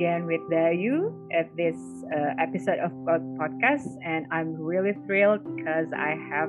[0.00, 1.76] again with Dayu at this
[2.08, 2.88] uh, episode of
[3.36, 6.48] podcast, and I'm really thrilled because I have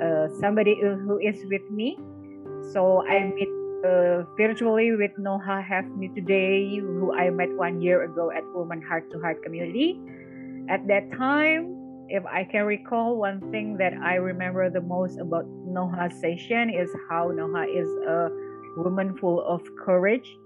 [0.00, 2.00] uh, somebody who is with me.
[2.72, 3.52] So I meet
[3.84, 9.12] uh, virtually with Noha Hefni today, who I met one year ago at Woman Heart
[9.12, 10.00] to Heart Community.
[10.70, 11.76] At that time,
[12.08, 16.88] if I can recall, one thing that I remember the most about Noha's session is
[17.10, 18.32] how Noha is a
[18.80, 20.38] woman full of courage.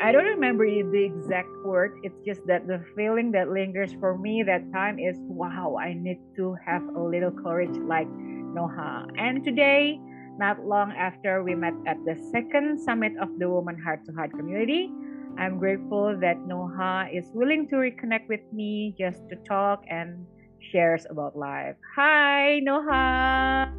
[0.00, 1.98] I don't remember the exact word.
[2.02, 6.18] It's just that the feeling that lingers for me that time is wow, I need
[6.36, 8.08] to have a little courage like
[8.54, 9.06] Noha.
[9.16, 9.98] And today,
[10.38, 14.32] not long after we met at the second summit of the Woman Heart to Heart
[14.32, 14.90] community,
[15.38, 20.26] I'm grateful that Noha is willing to reconnect with me just to talk and
[20.72, 21.76] shares about life.
[21.96, 23.70] Hi, Noha.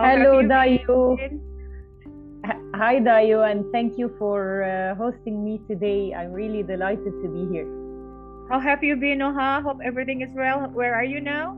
[0.00, 1.57] Hello, Dayu.
[2.74, 6.14] Hi, Dayu, and thank you for uh, hosting me today.
[6.14, 7.66] I'm really delighted to be here.
[8.48, 9.62] How have you been, Noha?
[9.62, 10.68] Hope everything is well.
[10.72, 11.56] Where are you now?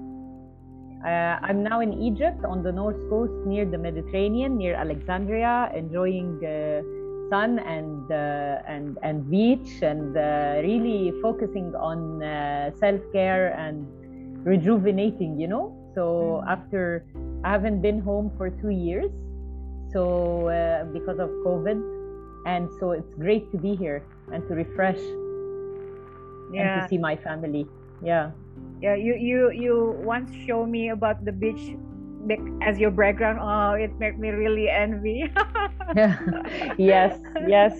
[1.05, 6.41] Uh, I'm now in Egypt on the north coast near the Mediterranean, near Alexandria, enjoying
[6.45, 6.83] uh,
[7.31, 13.86] sun and uh, and and beach, and uh, really focusing on uh, self care and
[14.45, 15.41] rejuvenating.
[15.41, 16.51] You know, so mm.
[16.51, 17.06] after
[17.45, 19.11] I haven't been home for two years,
[19.92, 21.78] so uh, because of COVID,
[22.46, 24.02] and so it's great to be here
[24.33, 24.98] and to refresh
[26.52, 26.62] yeah.
[26.62, 27.66] and to see my family.
[28.02, 28.30] Yeah.
[28.80, 31.77] Yeah you you you once show me about the beach
[32.62, 35.28] as your background oh it made me really envy.
[36.78, 37.77] Yes yes.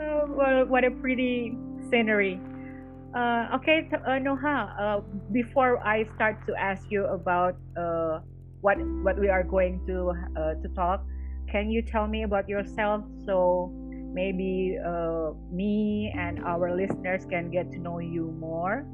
[0.00, 1.56] Uh, well what a pretty
[1.90, 2.40] scenery.
[3.14, 8.18] Uh, okay uh, Noha uh, before I start to ask you about uh,
[8.64, 9.96] what what we are going to
[10.40, 11.04] uh, to talk
[11.52, 13.70] can you tell me about yourself so
[14.20, 18.86] maybe uh, me and our listeners can get to know you more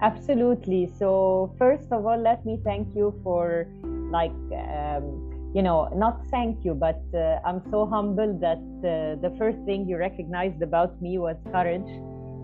[0.00, 0.86] Absolutely.
[0.86, 3.66] So, first of all, let me thank you for,
[4.12, 9.34] like, um, you know, not thank you, but uh, I'm so humbled that uh, the
[9.38, 11.90] first thing you recognized about me was courage.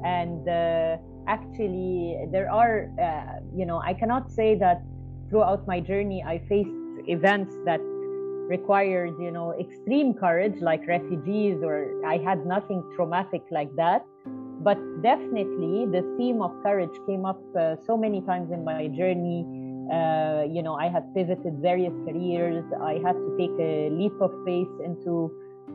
[0.05, 0.97] And uh,
[1.29, 4.83] actually, there are, uh, you know, I cannot say that
[5.35, 6.71] throughout my journey I faced
[7.09, 7.81] events that
[8.47, 14.07] required, you know, extreme courage, like refugees, or I had nothing traumatic like that.
[14.63, 19.45] But definitely the theme of courage came up uh, so many times in my journey.
[19.85, 22.65] Uh, you know i had pivoted various careers.
[22.81, 25.31] I had to take a leap of faith into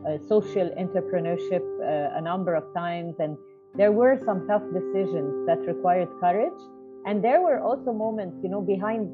[0.08, 3.16] uh, social entrepreneurship uh, a number of times.
[3.20, 3.38] And
[3.76, 6.62] there were some tough decisions that required courage.
[7.06, 9.12] And there were also moments you know behind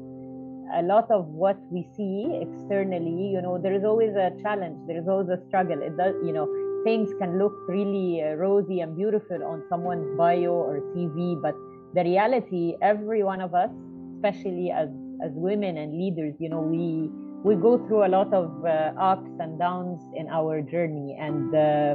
[0.74, 4.98] a lot of what we see externally you know there is always a challenge there
[4.98, 6.46] is always a struggle it does you know
[6.86, 11.54] things can look really uh, rosy and beautiful on someone's bio or CV, but
[11.94, 13.72] the reality, every one of us,
[14.14, 14.88] especially as
[15.24, 17.10] as women and leaders, you know, we
[17.42, 21.94] we go through a lot of uh, ups and downs in our journey, and uh,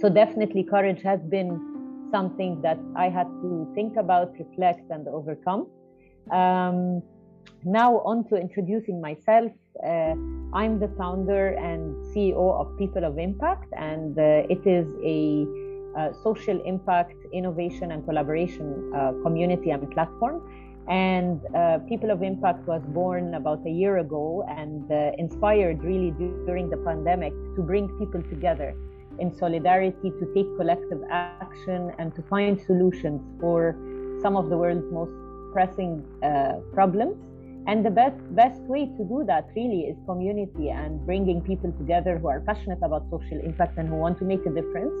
[0.00, 1.50] so definitely courage has been
[2.12, 5.66] something that I had to think about, reflect, and overcome.
[6.30, 7.02] Um,
[7.64, 9.52] now on to introducing myself.
[9.82, 10.14] Uh,
[10.52, 15.46] I'm the founder and CEO of People of Impact, and uh, it is a
[15.96, 20.40] uh, social impact, innovation, and collaboration uh, community and platform.
[20.88, 26.10] And uh, People of Impact was born about a year ago and uh, inspired really
[26.46, 28.74] during the pandemic to bring people together
[29.18, 33.76] in solidarity to take collective action and to find solutions for
[34.22, 35.12] some of the world's most
[35.52, 36.02] pressing
[36.72, 37.16] problems
[37.66, 42.18] and the best best way to do that really is community and bringing people together
[42.18, 44.94] who are passionate about social impact and who want to make a difference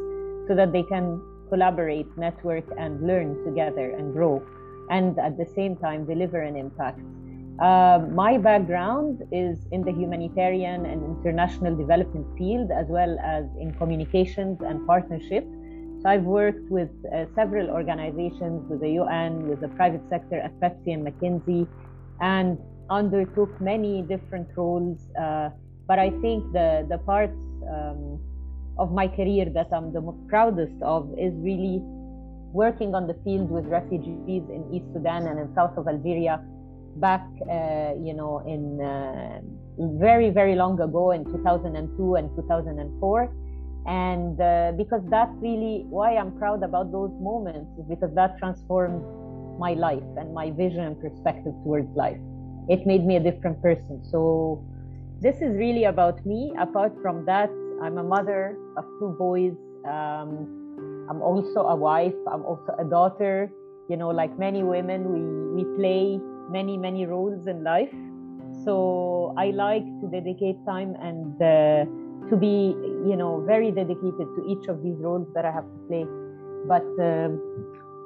[0.48, 4.40] so that they can collaborate network and learn together and grow
[4.90, 7.00] and at the same time deliver an impact.
[7.60, 13.72] Uh, my background is in the humanitarian and international development field as well as in
[13.74, 15.44] communications and partnership.
[16.00, 20.58] So I've worked with uh, several organizations, with the UN, with the private sector at
[20.58, 21.68] Pepsi and McKinsey,
[22.20, 22.58] and
[22.90, 24.98] undertook many different roles.
[25.18, 25.50] Uh,
[25.86, 27.38] but I think the the parts
[27.68, 28.20] um,
[28.78, 31.80] of my career that I'm the proudest of is really
[32.52, 36.40] working on the field with refugees in East Sudan and in south of Algeria
[36.96, 39.40] back, uh, you know, in uh,
[39.98, 43.34] very, very long ago in 2002 and 2004.
[43.84, 49.02] And uh, because that's really why I'm proud about those moments, because that transformed
[49.58, 52.18] my life and my vision and perspective towards life.
[52.68, 54.04] It made me a different person.
[54.04, 54.64] So
[55.20, 56.52] this is really about me.
[56.58, 57.50] Apart from that,
[57.82, 59.54] I'm a mother of two boys.
[59.84, 62.14] Um, I'm also a wife.
[62.30, 63.50] I'm also a daughter.
[63.88, 66.20] You know, like many women, we, we play
[66.50, 67.92] many, many roles in life.
[68.64, 72.76] So I like to dedicate time and uh, to be,
[73.06, 76.06] you know, very dedicated to each of these roles that I have to play.
[76.66, 77.40] But um,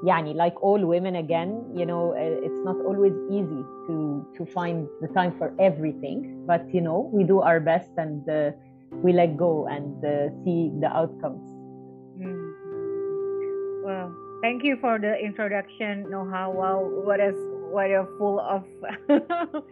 [0.05, 4.89] yani like all women again you know uh, it's not always easy to to find
[5.01, 6.45] the time for everything.
[6.47, 8.53] But you know we do our best and uh,
[8.91, 11.45] we let go and uh, see the outcomes.
[12.17, 12.53] Mm.
[13.85, 14.13] well
[14.43, 16.53] thank you for the introduction noha.
[16.53, 17.37] Wow what is
[17.73, 18.65] what a full of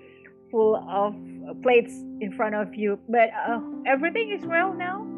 [0.50, 1.14] full of
[1.62, 2.98] plates in front of you.
[3.08, 5.13] But uh, everything is well now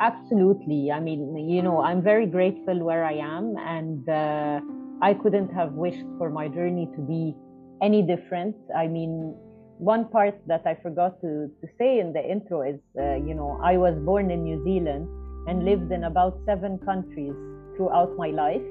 [0.00, 0.92] Absolutely.
[0.92, 4.60] I mean, you know, I'm very grateful where I am, and uh,
[5.02, 7.34] I couldn't have wished for my journey to be
[7.82, 8.54] any different.
[8.76, 9.34] I mean,
[9.78, 13.60] one part that I forgot to, to say in the intro is, uh, you know,
[13.62, 15.08] I was born in New Zealand
[15.48, 17.34] and lived in about seven countries
[17.76, 18.62] throughout my life.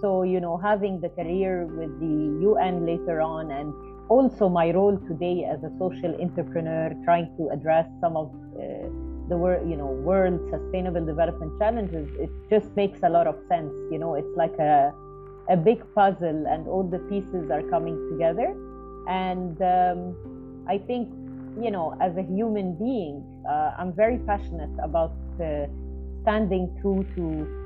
[0.00, 3.72] So, you know, having the career with the UN later on and
[4.08, 9.36] also my role today as a social entrepreneur trying to address some of uh, the
[9.36, 13.72] world, you know, world sustainable development challenges, it just makes a lot of sense.
[13.90, 14.92] You know, it's like a
[15.48, 18.54] a big puzzle, and all the pieces are coming together.
[19.08, 21.08] And um, I think,
[21.62, 25.66] you know, as a human being, uh, I'm very passionate about uh,
[26.22, 27.64] standing true to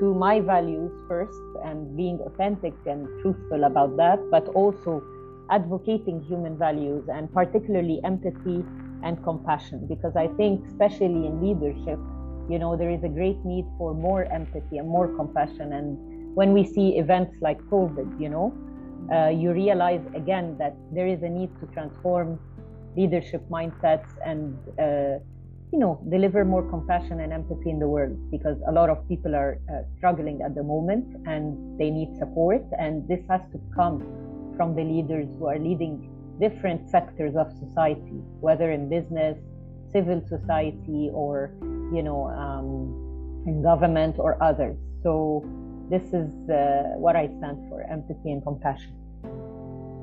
[0.00, 5.02] to my values first and being authentic and truthful about that, but also
[5.50, 8.64] advocating human values and particularly empathy
[9.02, 11.98] and compassion because I think, especially in leadership,
[12.48, 15.72] you know, there is a great need for more empathy and more compassion.
[15.72, 18.52] And when we see events like COVID, you know,
[19.12, 22.38] uh, you realize again that there is a need to transform
[22.96, 25.22] leadership mindsets and, uh,
[25.72, 29.36] you know, deliver more compassion and empathy in the world because a lot of people
[29.36, 32.62] are uh, struggling at the moment and they need support.
[32.78, 34.02] And this has to come
[34.56, 39.36] from the leaders who are leading different sectors of society, whether in business,
[39.92, 41.52] civil society, or
[41.92, 44.76] you know, um, in government or others.
[45.02, 45.44] So
[45.90, 48.96] this is uh, what I stand for: empathy and compassion.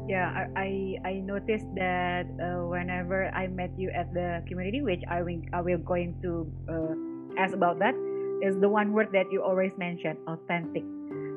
[0.08, 5.26] Yeah, I I noticed that uh, whenever I met you at the community, which I
[5.26, 6.94] will I will going to uh,
[7.42, 7.98] ask about that,
[8.46, 10.86] is the one word that you always mention: authentic.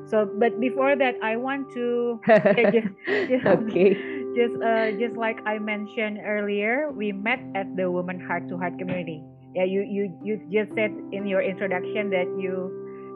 [0.07, 2.19] So, but before that, I want to
[2.71, 2.91] just,
[3.27, 8.47] just, okay just uh, just like I mentioned earlier, we met at the Women Heart
[8.49, 9.23] to Heart community.
[9.55, 12.71] Yeah, you you you just said in your introduction that you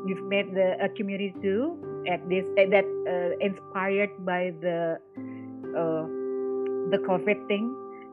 [0.08, 5.00] you've met the a community too at this uh, that uh, inspired by the
[5.74, 6.04] uh,
[6.92, 7.72] the COVID thing.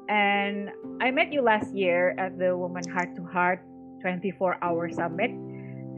[0.09, 0.71] And
[1.01, 3.63] I met you last year at the Women Heart to Heart
[4.03, 5.31] 24 hour summit.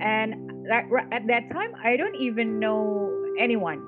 [0.00, 0.34] And
[0.70, 3.80] at that time, I don't even know anyone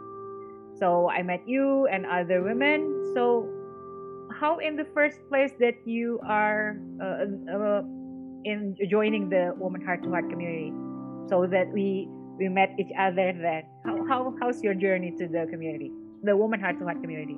[0.78, 3.12] so I met you and other women.
[3.14, 3.48] So
[4.40, 7.82] how in the first place that you are uh, uh,
[8.44, 10.72] in joining the Woman Heart to Heart community,
[11.28, 12.08] so that we
[12.38, 13.64] we met each other then.
[13.84, 15.90] How, how how's your journey to the community,
[16.22, 17.36] the Woman Heart to Heart community?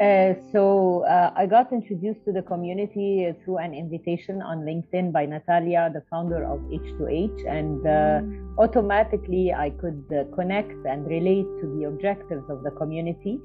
[0.00, 5.26] Uh, so uh, I got introduced to the community through an invitation on LinkedIn by
[5.26, 11.76] Natalia, the founder of H2H, and uh, automatically I could uh, connect and relate to
[11.76, 13.40] the objectives of the community.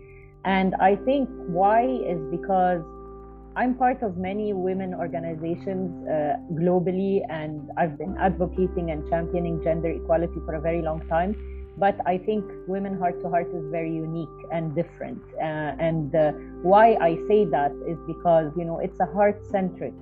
[0.45, 2.83] And I think why is because
[3.55, 9.89] I'm part of many women organizations uh, globally, and I've been advocating and championing gender
[9.89, 11.33] equality for a very long time
[11.77, 15.21] but I think Women Heart to Heart is very unique and different.
[15.35, 19.93] Uh, and uh, why I say that is because, you know, it's a heart centric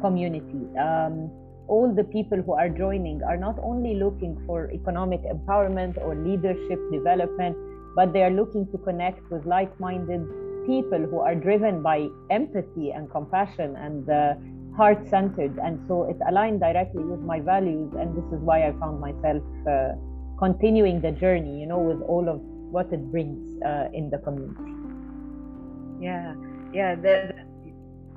[0.00, 0.62] community.
[0.78, 1.30] Um,
[1.68, 6.80] all the people who are joining are not only looking for economic empowerment or leadership
[6.92, 7.56] development,
[7.94, 10.26] but they are looking to connect with like minded
[10.66, 14.34] people who are driven by empathy and compassion and uh,
[14.76, 15.58] heart centered.
[15.58, 17.92] And so it aligned directly with my values.
[17.98, 19.92] And this is why I found myself uh,
[20.40, 22.40] continuing the journey, you know, with all of
[22.72, 24.72] what it brings uh, in the community.
[26.00, 26.34] Yeah,
[26.72, 27.36] yeah, the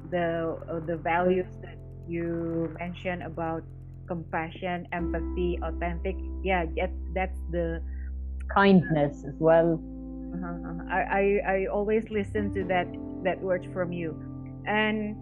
[0.09, 1.77] the uh, the values that
[2.07, 3.63] you mentioned about
[4.07, 6.15] compassion, empathy, authentic.
[6.43, 7.83] Yeah, that, that's the
[8.47, 9.75] kindness as well.
[10.33, 10.83] Uh-huh, uh-huh.
[10.89, 12.87] I, I I always listen to that
[13.23, 14.15] that words from you,
[14.65, 15.19] and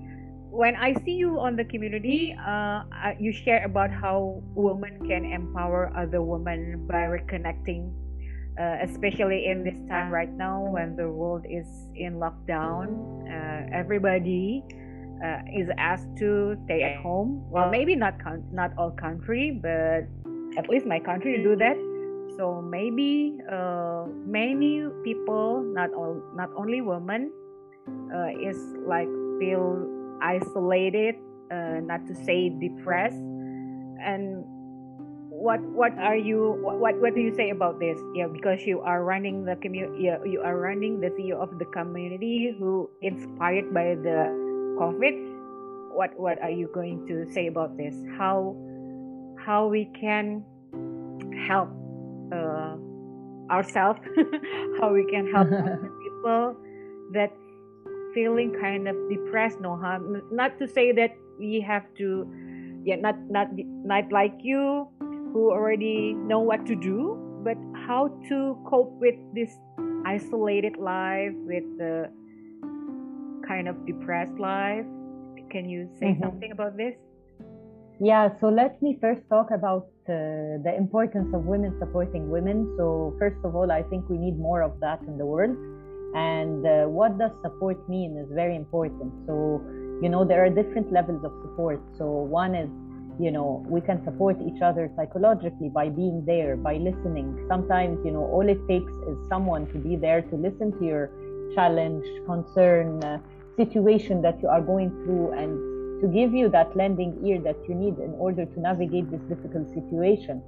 [0.51, 2.83] when I see you on the community, uh,
[3.17, 7.87] you share about how women can empower other women by reconnecting,
[8.59, 11.65] uh, especially in this time right now when the world is
[11.95, 13.23] in lockdown.
[13.31, 14.61] Uh, everybody
[15.23, 17.47] uh, is asked to stay at home.
[17.49, 20.03] Well, maybe not con- not all country, but
[20.59, 21.79] at least my country do that.
[22.35, 27.31] So maybe uh, many people, not all, not only women,
[28.11, 29.07] uh, is like
[29.39, 31.15] feel isolated,
[31.51, 33.19] uh, not to say depressed,
[33.99, 34.45] and
[35.41, 37.97] what what are you what what do you say about this?
[38.13, 41.65] Yeah because you are running the community yeah, you are running the ceo of the
[41.73, 44.29] community who inspired by the
[44.77, 45.17] covid.
[45.97, 47.97] What what are you going to say about this?
[48.17, 48.55] How
[49.41, 50.45] how we can
[51.49, 51.73] help
[52.31, 52.77] uh,
[53.49, 53.99] ourselves?
[54.79, 56.55] How we can help other people
[57.13, 57.33] that
[58.13, 62.27] feeling kind of depressed no harm not to say that we have to
[62.83, 63.47] yeah not not
[63.85, 64.87] not like you
[65.33, 69.57] who already know what to do, but how to cope with this
[70.05, 72.09] isolated life, with the
[73.47, 74.85] kind of depressed life.
[75.49, 76.23] Can you say mm-hmm.
[76.23, 76.95] something about this?
[77.99, 82.73] Yeah, so let me first talk about uh, the importance of women supporting women.
[82.77, 85.55] So, first of all, I think we need more of that in the world.
[86.13, 89.13] And uh, what does support mean is very important.
[89.25, 89.61] So,
[90.01, 91.81] you know, there are different levels of support.
[91.97, 92.69] So, one is
[93.19, 98.11] you know we can support each other psychologically by being there by listening sometimes you
[98.11, 101.11] know all it takes is someone to be there to listen to your
[101.53, 103.19] challenge concern uh,
[103.57, 107.75] situation that you are going through and to give you that lending ear that you
[107.75, 110.41] need in order to navigate this difficult situation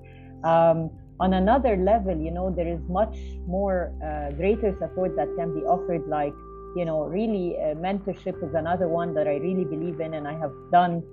[0.43, 0.89] um,
[1.20, 3.17] on another level you know there is much
[3.48, 6.34] more uh, greater support that can be offered like
[6.75, 10.34] you know really uh, mentorship is another one that i really believe in and i
[10.34, 11.03] have done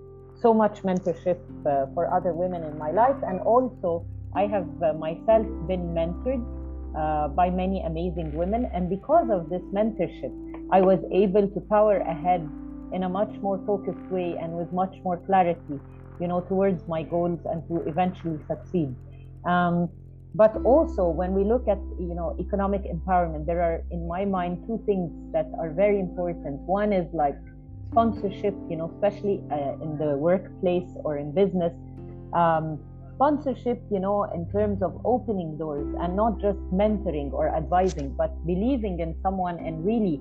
[0.41, 3.17] so much mentorship uh, for other women in my life.
[3.27, 6.43] And also, I have uh, myself been mentored
[6.97, 8.71] uh, by many amazing women.
[8.73, 10.33] And because of this mentorship,
[10.73, 12.49] I was able to power ahead
[12.93, 15.79] in a much more focused way and with much more clarity,
[16.21, 18.95] you know, towards my goals and to eventually succeed.
[19.45, 19.89] Um,
[20.35, 24.63] but also when we look at you know economic empowerment there are in my mind
[24.65, 27.35] two things that are very important one is like
[27.91, 31.73] sponsorship, you know, especially uh, in the workplace or in business.
[32.33, 32.79] Um,
[33.15, 38.31] sponsorship, you know, in terms of opening doors and not just mentoring or advising, but
[38.47, 40.21] believing in someone and really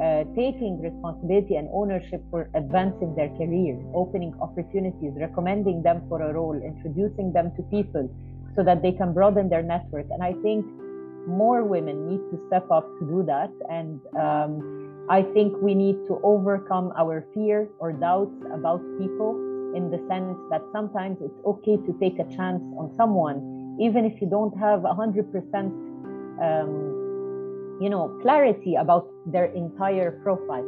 [0.00, 6.32] uh, taking responsibility and ownership for advancing their career, opening opportunities, recommending them for a
[6.32, 8.08] role, introducing them to people
[8.56, 10.06] so that they can broaden their network.
[10.10, 10.66] And I think
[11.26, 13.52] more women need to step up to do that.
[13.68, 19.36] And um, I think we need to overcome our fear or doubts about people
[19.74, 24.20] in the sense that sometimes it's okay to take a chance on someone, even if
[24.20, 25.54] you don't have 100%,
[26.42, 30.66] um, you know, clarity about their entire profile.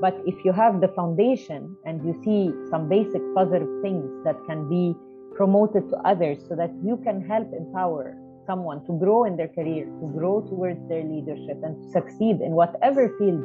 [0.00, 4.68] But if you have the foundation and you see some basic positive things that can
[4.68, 4.96] be
[5.34, 9.84] promoted to others so that you can help empower someone to grow in their career,
[9.86, 13.42] to grow towards their leadership, and to succeed in whatever field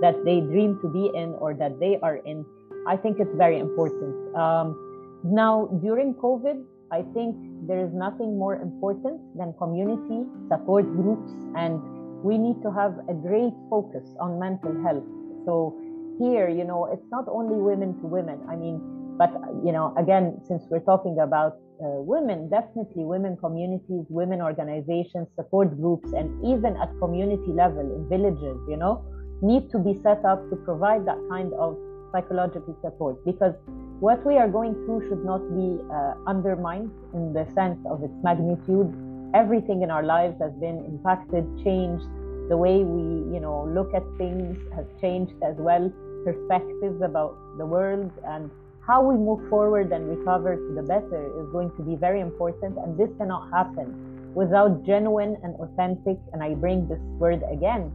[0.00, 2.44] that they dream to be in or that they are in,
[2.86, 4.14] I think it's very important.
[4.36, 4.78] Um,
[5.24, 11.82] now, during COVID, I think there is nothing more important than community support groups, and
[12.22, 15.04] we need to have a great focus on mental health.
[15.44, 15.74] So,
[16.18, 18.40] here, you know, it's not only women to women.
[18.48, 18.80] I mean,
[19.18, 19.30] but,
[19.64, 25.76] you know, again, since we're talking about uh, women, definitely women communities, women organizations, support
[25.76, 29.04] groups, and even at community level in villages, you know,
[29.42, 31.76] need to be set up to provide that kind of
[32.12, 33.24] psychological support.
[33.24, 33.54] Because
[34.00, 38.14] what we are going through should not be uh, undermined in the sense of its
[38.22, 38.94] magnitude.
[39.34, 42.06] Everything in our lives has been impacted changed.
[42.48, 45.92] The way we you know look at things has changed as well.
[46.24, 48.50] Perspectives about the world and
[48.88, 52.76] how we move forward and recover to the better is going to be very important
[52.78, 53.88] and this cannot happen
[54.34, 57.92] without genuine and authentic and i bring this word again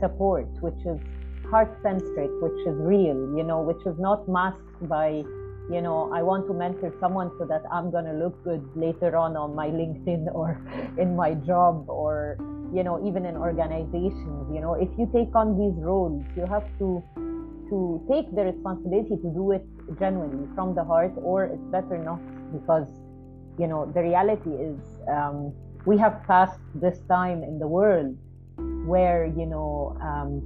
[0.00, 0.98] support, which is
[1.50, 5.22] heart centric, which is real, you know, which is not masked by,
[5.70, 9.16] you know, I want to mentor someone so that I'm going to look good later
[9.16, 10.60] on on my LinkedIn or
[10.98, 12.36] in my job or,
[12.74, 14.50] you know, even in organizations.
[14.52, 17.02] You know, if you take on these roles, you have to
[17.68, 19.64] to take the responsibility to do it
[19.98, 22.20] genuinely from the heart, or it's better not
[22.52, 22.88] because,
[23.58, 25.52] you know, the reality is um,
[25.86, 28.16] we have passed this time in the world
[28.86, 30.42] where you know um,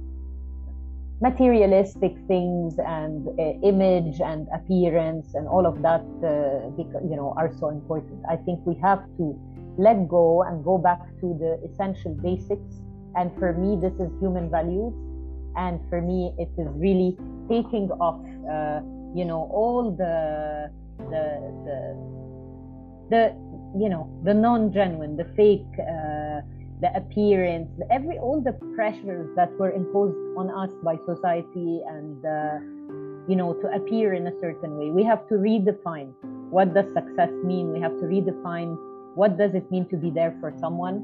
[1.21, 7.51] materialistic things and uh, image and appearance and all of that uh, you know are
[7.59, 8.19] so important.
[8.29, 9.37] I think we have to
[9.77, 12.81] let go and go back to the essential basics.
[13.15, 14.93] And for me this is human values
[15.55, 17.17] and for me it is really
[17.49, 18.81] taking off, uh,
[19.15, 21.23] you know, all the the
[21.65, 21.77] the
[23.09, 23.21] the
[23.77, 26.41] you know the non-genuine, the fake, uh,
[26.81, 32.59] the appearance, every all the pressures that were imposed on us by society and uh,
[33.27, 34.89] you know to appear in a certain way.
[34.89, 36.13] We have to redefine
[36.49, 37.71] what does success mean.
[37.71, 38.77] We have to redefine
[39.15, 40.97] what does it mean to be there for someone,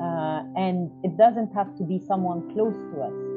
[0.00, 3.31] uh, and it doesn't have to be someone close to us.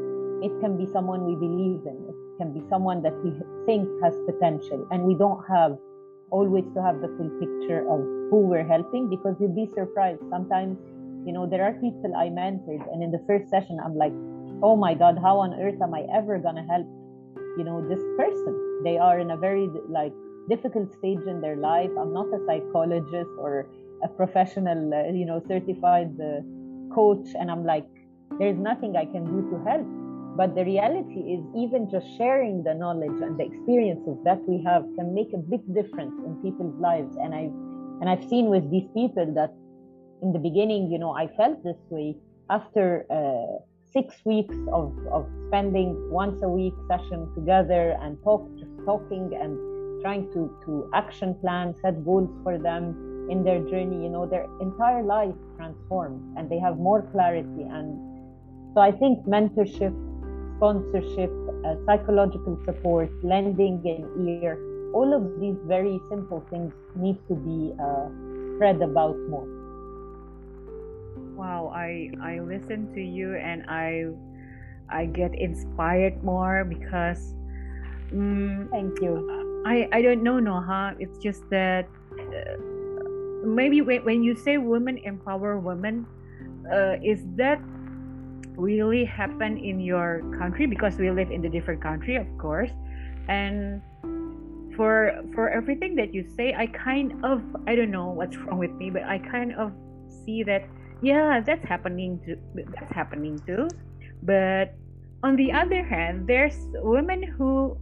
[0.46, 1.98] It can be someone we believe in.
[2.14, 3.32] It can be someone that we
[3.66, 5.78] think has potential, and we don't have
[6.30, 8.00] always to have the full picture of
[8.30, 10.22] who we're helping because you'd be surprised.
[10.30, 10.78] Sometimes,
[11.26, 14.14] you know, there are people I mentored, and in the first session, I'm like,
[14.62, 16.86] oh my God, how on earth am I ever going to help,
[17.58, 18.54] you know, this person?
[18.84, 20.14] They are in a very, like,
[20.48, 21.90] difficult stage in their life.
[22.00, 23.68] I'm not a psychologist or
[24.04, 26.42] a professional, uh, you know, certified uh,
[26.94, 27.28] coach.
[27.34, 27.88] And I'm like,
[28.38, 30.05] there's nothing I can do to help
[30.36, 34.84] but the reality is, even just sharing the knowledge and the experiences that we have
[34.98, 37.16] can make a big difference in people's lives.
[37.16, 37.56] And I've
[38.02, 39.54] and I've seen with these people that
[40.22, 42.18] in the beginning, you know, I felt this way
[42.50, 43.64] after uh,
[43.94, 49.56] six weeks of, of spending once a week session together and talk just talking and
[50.02, 54.04] trying to to action plan, set goals for them in their journey.
[54.04, 58.16] You know, their entire life transformed and they have more clarity and
[58.76, 59.96] so I think mentorship
[60.58, 61.32] sponsorship,
[61.66, 64.58] uh, psychological support, lending an ear,
[64.94, 68.08] all of these very simple things need to be uh,
[68.56, 69.48] spread about more.
[71.36, 74.08] Wow, I I listen to you and I
[74.88, 77.36] I get inspired more because
[78.14, 79.20] um, thank you.
[79.68, 80.96] I I don't know Noha.
[80.96, 82.56] It's just that uh,
[83.44, 86.08] maybe when, when you say women empower women,
[86.72, 87.60] uh, is that
[88.58, 92.72] really happen in your country because we live in a different country of course.
[93.28, 93.82] And
[94.76, 98.72] for for everything that you say i kind of i don't know what's wrong with
[98.72, 99.72] me but i kind of
[100.26, 100.68] see that
[101.02, 102.38] yeah that's happening too
[102.74, 103.68] that's happening too.
[104.24, 104.74] But
[105.24, 107.78] on the other hand there's women who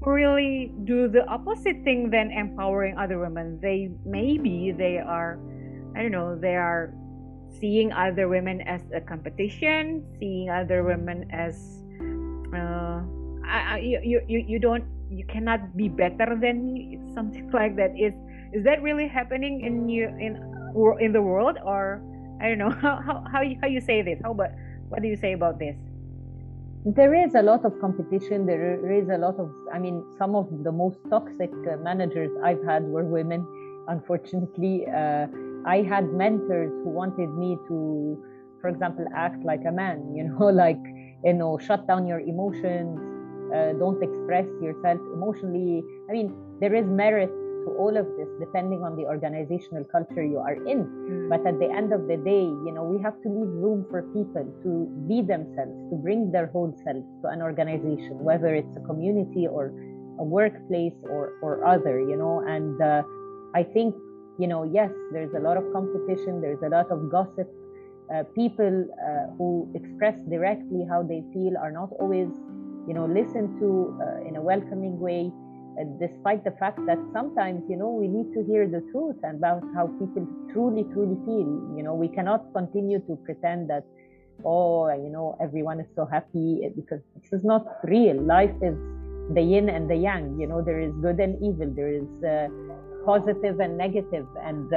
[0.00, 3.58] really do the opposite thing than empowering other women.
[3.60, 5.38] They maybe they are
[5.96, 6.92] i don't know they are
[7.60, 11.82] seeing other women as a competition, seeing other women as
[12.54, 13.02] uh,
[13.46, 16.98] I, I, you, you you don't you cannot be better than me.
[17.14, 17.96] Something like that.
[17.98, 18.14] Is
[18.52, 20.36] is that really happening in you in
[21.00, 22.02] in the world or
[22.40, 24.20] I don't know how how how you, how you say this?
[24.22, 24.50] How about
[24.88, 25.76] what do you say about this?
[26.84, 28.46] There is a lot of competition.
[28.46, 32.62] There is a lot of I mean some of the most toxic uh, managers I've
[32.64, 33.46] had were women.
[33.88, 34.86] Unfortunately.
[34.86, 35.26] Uh,
[35.66, 38.22] I had mentors who wanted me to,
[38.60, 40.80] for example, act like a man, you know, like,
[41.24, 42.98] you know, shut down your emotions,
[43.54, 45.82] uh, don't express yourself emotionally.
[46.08, 47.30] I mean, there is merit
[47.66, 50.86] to all of this depending on the organizational culture you are in.
[50.86, 51.28] Mm.
[51.28, 54.02] But at the end of the day, you know, we have to leave room for
[54.14, 54.70] people to
[55.08, 59.74] be themselves, to bring their whole selves to an organization, whether it's a community or
[60.18, 63.02] a workplace or, or other, you know, and uh,
[63.54, 63.94] I think
[64.38, 67.48] you know, yes, there's a lot of competition, there's a lot of gossip.
[68.12, 72.28] Uh, people uh, who express directly how they feel are not always,
[72.86, 75.32] you know, listened to uh, in a welcoming way,
[75.80, 79.62] uh, despite the fact that sometimes, you know, we need to hear the truth about
[79.74, 81.50] how people truly, truly feel.
[81.76, 83.84] You know, we cannot continue to pretend that,
[84.44, 88.22] oh, you know, everyone is so happy because this is not real.
[88.22, 88.76] Life is
[89.34, 90.38] the yin and the yang.
[90.38, 91.72] You know, there is good and evil.
[91.74, 92.46] There is uh,
[93.06, 94.68] positive and negative and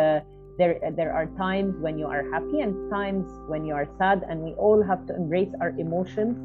[0.59, 4.41] there there are times when you are happy and times when you are sad and
[4.41, 6.35] we all have to embrace our emotions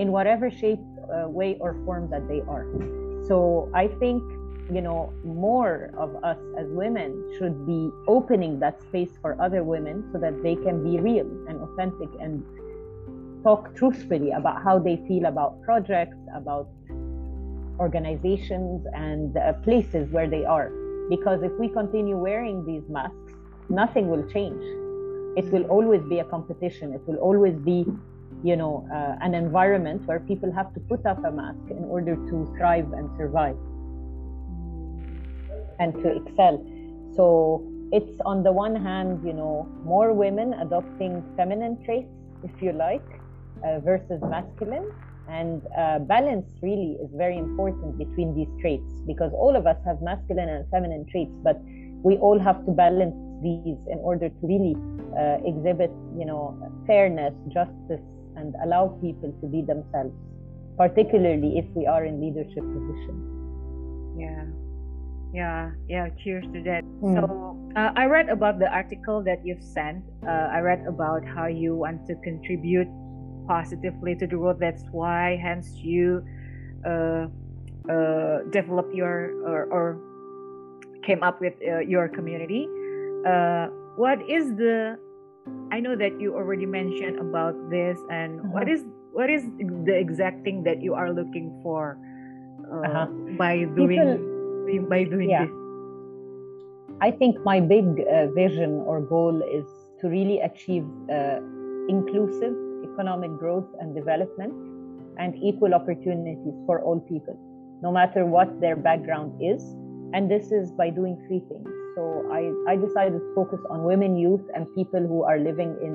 [0.00, 0.80] in whatever shape
[1.12, 2.64] uh, way or form that they are.
[3.28, 4.22] So i think
[4.72, 10.08] you know more of us as women should be opening that space for other women
[10.12, 12.44] so that they can be real and authentic and
[13.42, 16.68] talk truthfully about how they feel about projects about
[17.78, 20.70] organizations and uh, places where they are
[21.08, 23.32] because if we continue wearing these masks,
[23.68, 24.62] nothing will change.
[25.36, 26.92] It will always be a competition.
[26.92, 27.86] It will always be,
[28.42, 32.16] you know, uh, an environment where people have to put up a mask in order
[32.16, 33.56] to thrive and survive
[35.78, 36.64] and to excel.
[37.14, 42.10] So it's on the one hand, you know, more women adopting feminine traits,
[42.42, 43.06] if you like,
[43.64, 44.90] uh, versus masculine
[45.28, 50.00] and uh, balance really is very important between these traits because all of us have
[50.02, 51.60] masculine and feminine traits, but
[52.02, 54.74] we all have to balance these in order to really
[55.18, 58.00] uh, exhibit, you know, fairness, justice,
[58.36, 60.14] and allow people to be themselves.
[60.78, 63.24] particularly if we are in leadership positions.
[64.16, 64.44] Yeah.
[65.34, 66.84] Yeah, yeah, cheers to that.
[67.02, 67.14] Mm.
[67.20, 70.02] So, uh, I read about the article that you've sent.
[70.26, 72.88] Uh, I read about how you want to contribute
[73.48, 74.60] positively to the world.
[74.60, 76.22] That's why, hence, you
[76.84, 77.26] uh,
[77.88, 79.86] uh develop your or, or,
[81.02, 82.68] came up with uh, your community.
[83.26, 84.98] Uh, what is the?
[85.72, 88.48] I know that you already mentioned about this, and uh-huh.
[88.52, 89.42] what is what is
[89.88, 91.98] the exact thing that you are looking for
[92.68, 93.06] uh-huh.
[93.38, 93.88] by doing?
[93.88, 94.38] People
[94.88, 95.46] by doing yeah.
[95.46, 95.54] this?
[97.00, 99.64] I think my big uh, vision or goal is
[100.00, 101.40] to really achieve uh,
[101.88, 102.54] inclusive
[102.98, 104.52] economic growth and development
[105.18, 107.38] and equal opportunities for all people,
[107.82, 109.62] no matter what their background is.
[110.14, 111.68] And this is by doing three things.
[111.94, 115.94] So I, I decided to focus on women, youth, and people who are living in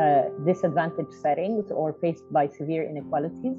[0.00, 3.58] uh, disadvantaged settings or faced by severe inequalities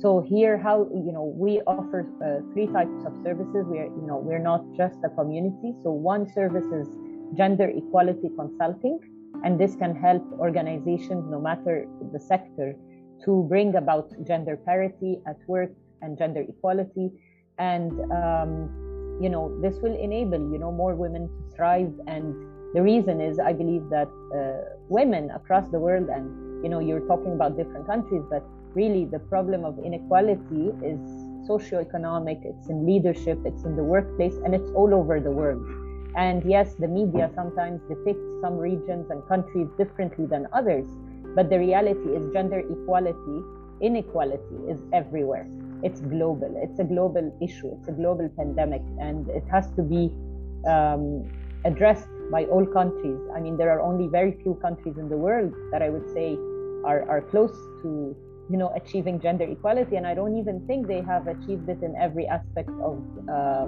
[0.00, 3.66] so here, how you know we offer uh, three types of services.
[3.68, 5.74] We're you know we're not just a community.
[5.82, 6.88] So one service is
[7.36, 8.98] gender equality consulting,
[9.44, 12.76] and this can help organizations, no matter the sector,
[13.24, 15.70] to bring about gender parity at work
[16.02, 17.10] and gender equality,
[17.58, 21.92] and um, you know this will enable you know more women to thrive.
[22.06, 22.34] And
[22.74, 27.06] the reason is, I believe that uh, women across the world, and you know you're
[27.06, 28.42] talking about different countries, but
[28.74, 31.00] really the problem of inequality is
[31.48, 35.62] socioeconomic, it's in leadership, it's in the workplace, and it's all over the world.
[36.16, 40.86] And yes, the media sometimes depicts some regions and countries differently than others,
[41.34, 43.42] but the reality is gender equality,
[43.80, 45.46] inequality is everywhere.
[45.82, 50.10] It's global, it's a global issue, it's a global pandemic, and it has to be
[50.68, 51.24] um,
[51.64, 53.18] addressed by all countries.
[53.34, 56.36] I mean, there are only very few countries in the world that I would say
[56.84, 58.16] are, are close to
[58.50, 61.94] you know achieving gender equality and i don't even think they have achieved it in
[61.94, 62.98] every aspect of
[63.30, 63.66] uh,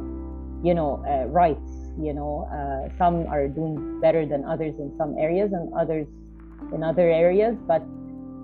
[0.62, 5.16] you know uh, rights you know uh, some are doing better than others in some
[5.18, 6.06] areas and others
[6.72, 7.82] in other areas but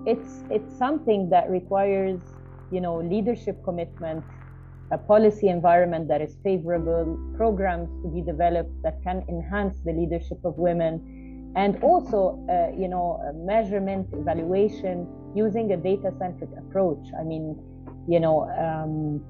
[0.05, 2.19] it's it's something that requires
[2.71, 4.23] you know leadership commitment
[4.91, 10.39] a policy environment that is favorable programs to be developed that can enhance the leadership
[10.43, 17.05] of women and also uh, you know measurement evaluation using a data centric approach.
[17.19, 17.55] I mean
[18.07, 19.23] you know um,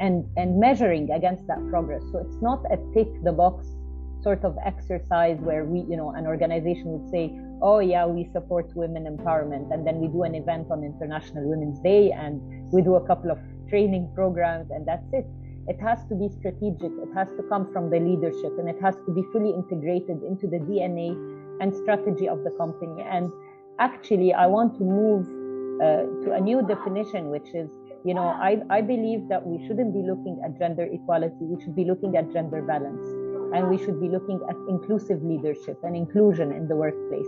[0.00, 2.02] and and measuring against that progress.
[2.12, 3.66] So it's not a tick the box
[4.22, 8.66] sort of exercise where we you know an organization would say oh yeah we support
[8.74, 12.40] women empowerment and then we do an event on international women's day and
[12.72, 15.26] we do a couple of training programs and that's it.
[15.68, 18.94] It has to be strategic, it has to come from the leadership, and it has
[19.06, 21.10] to be fully integrated into the DNA
[21.60, 23.02] and strategy of the company.
[23.02, 23.32] And
[23.80, 25.26] actually, I want to move
[25.82, 27.68] uh, to a new definition, which is
[28.06, 31.74] you know, I, I believe that we shouldn't be looking at gender equality, we should
[31.74, 33.04] be looking at gender balance.
[33.52, 37.26] And we should be looking at inclusive leadership and inclusion in the workplace.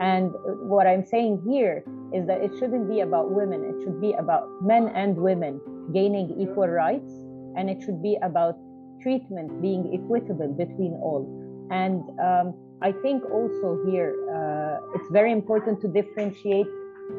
[0.00, 0.32] And
[0.68, 4.48] what I'm saying here is that it shouldn't be about women, it should be about
[4.62, 5.60] men and women
[5.94, 7.12] gaining equal rights
[7.56, 8.58] and it should be about
[9.02, 11.22] treatment being equitable between all.
[11.70, 16.66] And um, I think also here uh, it's very important to differentiate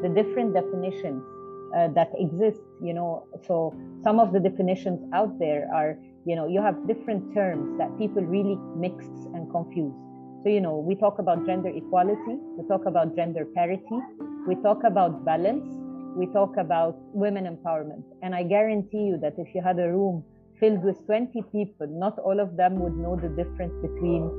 [0.02, 1.24] the different definitions
[1.76, 2.60] uh, that exist.
[2.82, 7.34] You know, so some of the definitions out there are, you know, you have different
[7.34, 9.04] terms that people really mix
[9.34, 9.94] and confuse.
[10.44, 13.98] So, you know, we talk about gender equality, we talk about gender parity,
[14.46, 15.66] we talk about balance,
[16.16, 18.04] we talk about women empowerment.
[18.22, 20.24] And I guarantee you that if you had a room
[20.60, 24.30] filled with 20 people, not all of them would know the difference between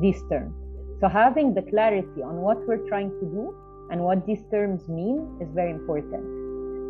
[0.00, 0.54] these terms.
[1.00, 3.54] So having the clarity on what we're trying to do
[3.90, 6.24] and what these terms mean is very important.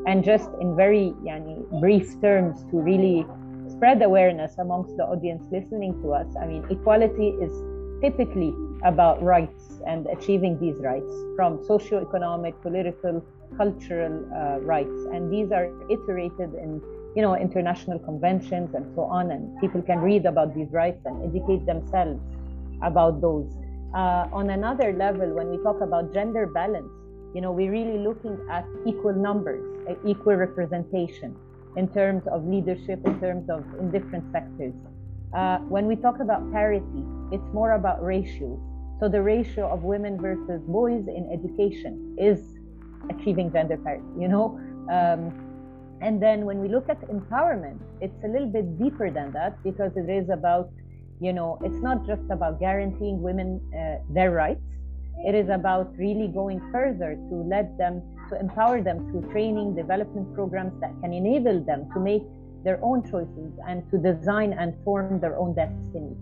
[0.09, 3.27] And just in very yani, brief terms to really
[3.69, 7.53] spread awareness amongst the audience listening to us, I mean, equality is
[8.01, 8.55] typically
[8.85, 13.25] about rights and achieving these rights from socio-economic, political,
[13.57, 15.07] cultural uh, rights.
[15.13, 16.81] And these are iterated in
[17.17, 21.25] you know international conventions and so on and people can read about these rights and
[21.25, 22.21] educate themselves
[22.83, 23.51] about those
[23.95, 26.91] uh, on another level when we talk about gender balance
[27.35, 31.37] you know we're really looking at equal numbers uh, equal representation
[31.77, 34.75] in terms of leadership in terms of in different sectors.
[35.35, 38.59] Uh, when we talk about parity it's more about ratios.
[39.01, 42.41] So the ratio of women versus boys in education is
[43.11, 44.59] achieving gender parity you know?
[44.91, 45.47] Um,
[46.01, 49.97] and then when we look at empowerment, it's a little bit deeper than that because
[49.97, 50.71] it is about,
[51.21, 54.63] you know, it's not just about guaranteeing women uh, their rights,
[55.25, 60.35] It is about really going further to let them, to empower them through training, development
[60.35, 62.23] programs that can enable them to make
[62.65, 66.15] their own choices and to design and form their own destiny.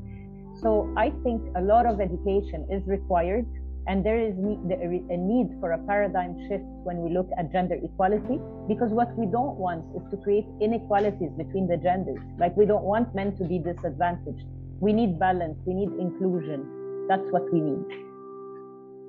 [0.62, 3.46] So I think a lot of education is required
[3.87, 8.38] and there is a need for a paradigm shift when we look at gender equality
[8.68, 12.20] because what we don't want is to create inequalities between the genders.
[12.38, 14.46] Like we don't want men to be disadvantaged.
[14.80, 17.06] We need balance, we need inclusion.
[17.08, 17.84] That's what we need.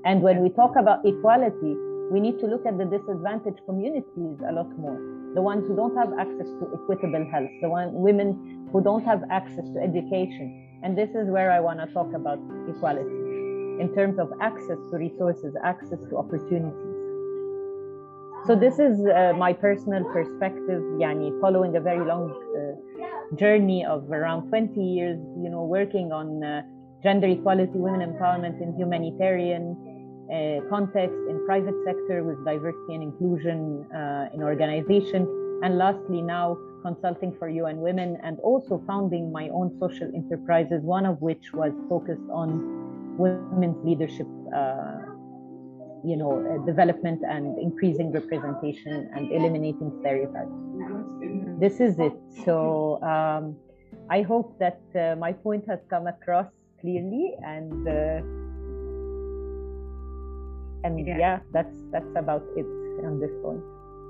[0.06, 1.76] And when we talk about equality,
[2.12, 5.00] we need to look at the disadvantaged communities a lot more.
[5.34, 9.24] The ones who don't have access to equitable health, the one, women who don't have
[9.32, 10.80] access to education.
[10.84, 13.10] And this is where I want to talk about equality
[13.82, 16.96] in terms of access to resources, access to opportunities.
[18.46, 22.65] So this is uh, my personal perspective, yani, following a very long uh,
[23.38, 26.62] journey of around 20 years, you know, working on uh,
[27.04, 29.76] gender equality, women empowerment in humanitarian
[30.32, 35.28] uh, context, in private sector with diversity and inclusion uh, in organizations,
[35.64, 41.06] and lastly now consulting for UN Women and also founding my own social enterprises, one
[41.06, 44.98] of which was focused on women's leadership, uh,
[46.04, 50.54] you know, uh, development and increasing representation and eliminating stereotypes.
[51.60, 52.14] This is it.
[52.44, 53.56] So um,
[54.10, 56.48] I hope that uh, my point has come across
[56.82, 58.20] clearly and uh,
[60.84, 61.18] and yeah.
[61.18, 61.40] yeah.
[61.52, 62.68] that's that's about it
[63.06, 63.64] on this point.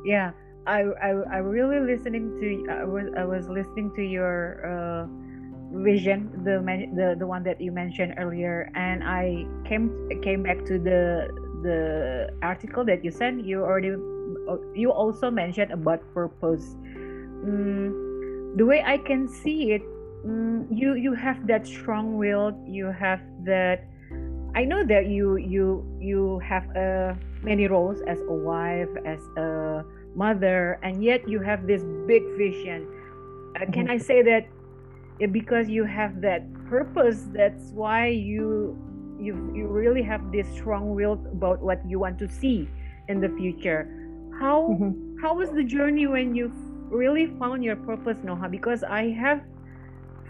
[0.06, 0.32] Yeah,
[0.68, 5.08] I I I really listening to I was I was listening to your uh,
[5.72, 6.62] vision the
[6.96, 11.28] the the one that you mentioned earlier and i came came back to the
[11.64, 13.92] the article that you sent you already
[14.76, 16.78] you also mentioned about purpose
[17.46, 19.84] mm, the way i can see it
[20.26, 23.86] mm, you you have that strong will you have that
[24.56, 29.84] i know that you you you have uh, many roles as a wife as a
[30.16, 32.88] mother and yet you have this big vision
[33.56, 34.48] uh, can i say that
[35.32, 38.78] because you have that purpose that's why you
[39.20, 42.68] you you really have this strong will about what you want to see
[43.08, 43.88] in the future
[44.40, 45.18] how mm-hmm.
[45.22, 46.52] how was the journey when you
[46.90, 49.42] really found your purpose noha because i have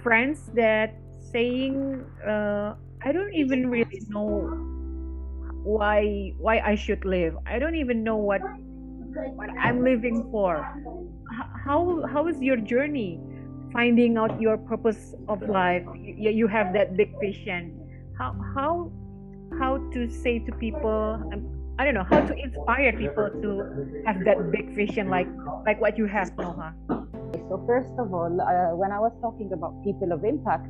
[0.03, 0.95] friends that
[1.31, 4.47] saying uh, i don't even really know
[5.65, 7.35] why why i should live.
[7.47, 8.41] I don't even know what
[9.33, 10.61] what i'm living for.
[11.65, 13.19] How how is your journey
[13.73, 15.83] finding out your purpose of life?
[15.97, 17.73] You, you have that big vision.
[18.17, 18.91] How how
[19.57, 21.17] how to say to people
[21.77, 23.49] i don't know how to inspire people to
[24.05, 25.27] have that big vision like
[25.65, 26.73] like what you have noha
[27.49, 30.67] so first of all uh, when i was talking about people of impact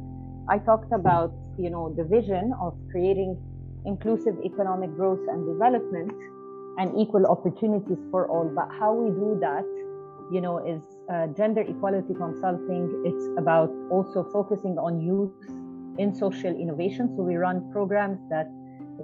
[0.50, 3.38] i talked about you know the vision of creating
[3.86, 6.12] inclusive economic growth and development
[6.78, 9.66] and equal opportunities for all but how we do that
[10.32, 12.90] you know is uh, gender equality consulting.
[13.06, 15.34] It's about also focusing on youth
[16.00, 17.14] in social innovation.
[17.16, 18.48] So we run programs that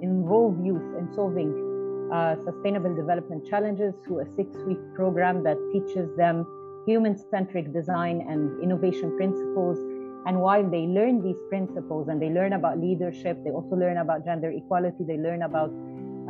[0.02, 1.71] involve youth in solving
[2.12, 6.46] uh, sustainable development challenges through a six week program that teaches them
[6.86, 9.78] human centric design and innovation principles.
[10.26, 14.24] And while they learn these principles and they learn about leadership, they also learn about
[14.24, 15.72] gender equality, they learn about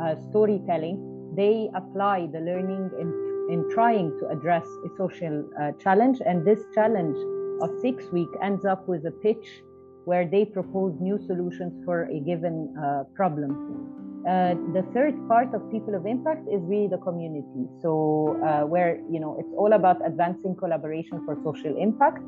[0.01, 3.09] uh, storytelling, they apply the learning in
[3.49, 6.21] in trying to address a social uh, challenge.
[6.25, 7.17] And this challenge
[7.61, 9.61] of six weeks ends up with a pitch
[10.05, 14.02] where they propose new solutions for a given uh, problem.
[14.27, 17.67] Uh, the third part of people of impact is really the community.
[17.81, 22.23] So uh, where you know it's all about advancing collaboration for social impact,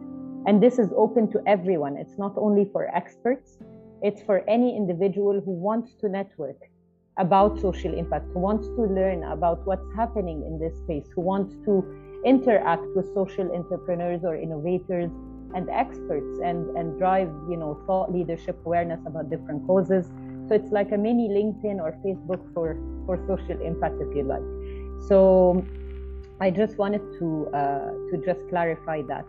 [0.45, 1.95] and this is open to everyone.
[1.95, 3.57] It's not only for experts;
[4.01, 6.57] it's for any individual who wants to network
[7.17, 11.55] about social impact, who wants to learn about what's happening in this space, who wants
[11.63, 11.83] to
[12.25, 15.11] interact with social entrepreneurs or innovators
[15.53, 20.11] and experts and, and drive, you know, thought leadership awareness about different causes.
[20.47, 24.45] So it's like a mini LinkedIn or Facebook for, for social impact, if you like.
[25.07, 25.65] So
[26.41, 29.25] I just wanted to uh, to just clarify that.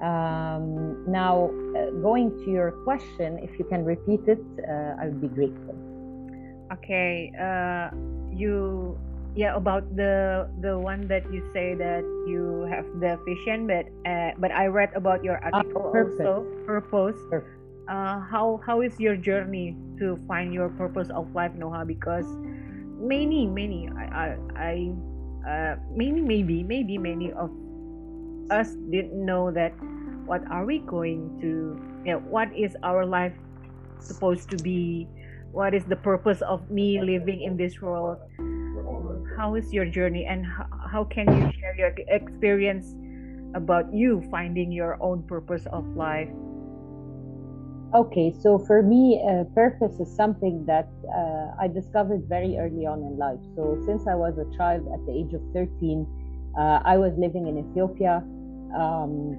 [0.00, 5.20] Um, now, uh, going to your question, if you can repeat it, uh, I would
[5.20, 5.74] be grateful
[6.72, 7.88] okay uh
[8.32, 8.96] you
[9.34, 14.30] yeah about the the one that you say that you have the vision but uh,
[14.38, 17.18] but i read about your ah, article uh, also purpose
[17.88, 21.86] uh, how how is your journey to find your purpose of life noha?
[21.86, 22.26] Because
[23.00, 24.92] many many i i,
[25.48, 27.50] uh, many maybe maybe many of
[28.50, 29.72] us didn't know that
[30.26, 33.34] what are we going to you know, what is our life
[34.00, 35.08] supposed to be?
[35.52, 38.18] What is the purpose of me living in this world?
[39.36, 40.26] How is your journey?
[40.26, 42.94] And how, how can you share your experience
[43.54, 46.28] about you finding your own purpose of life
[47.94, 53.00] okay so for me uh, purpose is something that uh, i discovered very early on
[53.00, 56.04] in life so since i was a child at the age of 13
[56.58, 58.22] uh, i was living in ethiopia
[58.76, 59.32] um,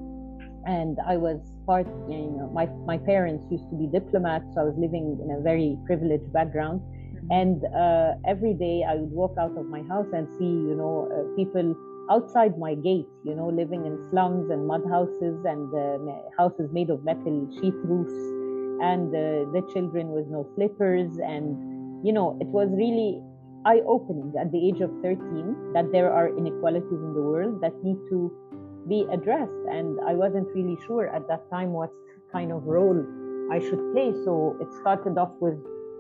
[0.66, 4.64] and i was part you know my, my parents used to be diplomats so i
[4.64, 7.32] was living in a very privileged background mm-hmm.
[7.32, 11.06] and uh, every day i would walk out of my house and see you know
[11.14, 11.76] uh, people
[12.10, 16.90] outside my gate, you know, living in slums and mud houses and uh, houses made
[16.90, 18.39] of metal sheet roofs
[18.82, 21.18] and the children with no slippers.
[21.18, 23.22] And, you know, it was really
[23.66, 27.74] eye opening at the age of 13 that there are inequalities in the world that
[27.84, 28.32] need to
[28.88, 29.62] be addressed.
[29.70, 31.92] And I wasn't really sure at that time what
[32.32, 33.04] kind of role
[33.52, 34.14] I should play.
[34.24, 35.58] So it started off with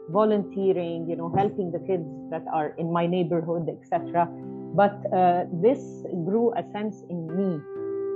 [0.09, 4.27] volunteering, you know, helping the kids that are in my neighborhood, etc.
[4.75, 5.79] But uh, this
[6.25, 7.59] grew a sense in me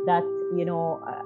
[0.05, 0.23] that,
[0.55, 1.23] you know, uh,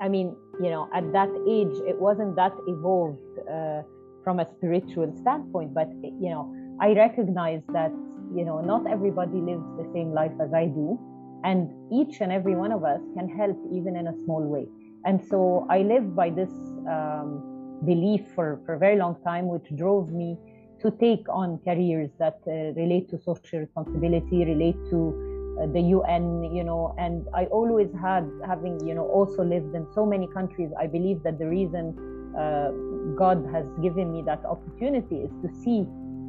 [0.00, 3.82] I mean, you know, at that age, it wasn't that evolved uh,
[4.22, 7.90] from a spiritual standpoint, but, you know, I recognize that,
[8.34, 10.98] you know, not everybody lives the same life as I do.
[11.44, 14.66] And each and every one of us can help even in a small way.
[15.04, 16.50] And so I live by this
[16.88, 20.38] um, belief for, for a very long time, which drove me
[20.80, 25.33] to take on careers that uh, relate to social responsibility, relate to
[25.72, 30.04] the UN, you know, and I always had, having, you know, also lived in so
[30.04, 31.94] many countries, I believe that the reason
[32.36, 32.70] uh,
[33.16, 35.86] God has given me that opportunity is to see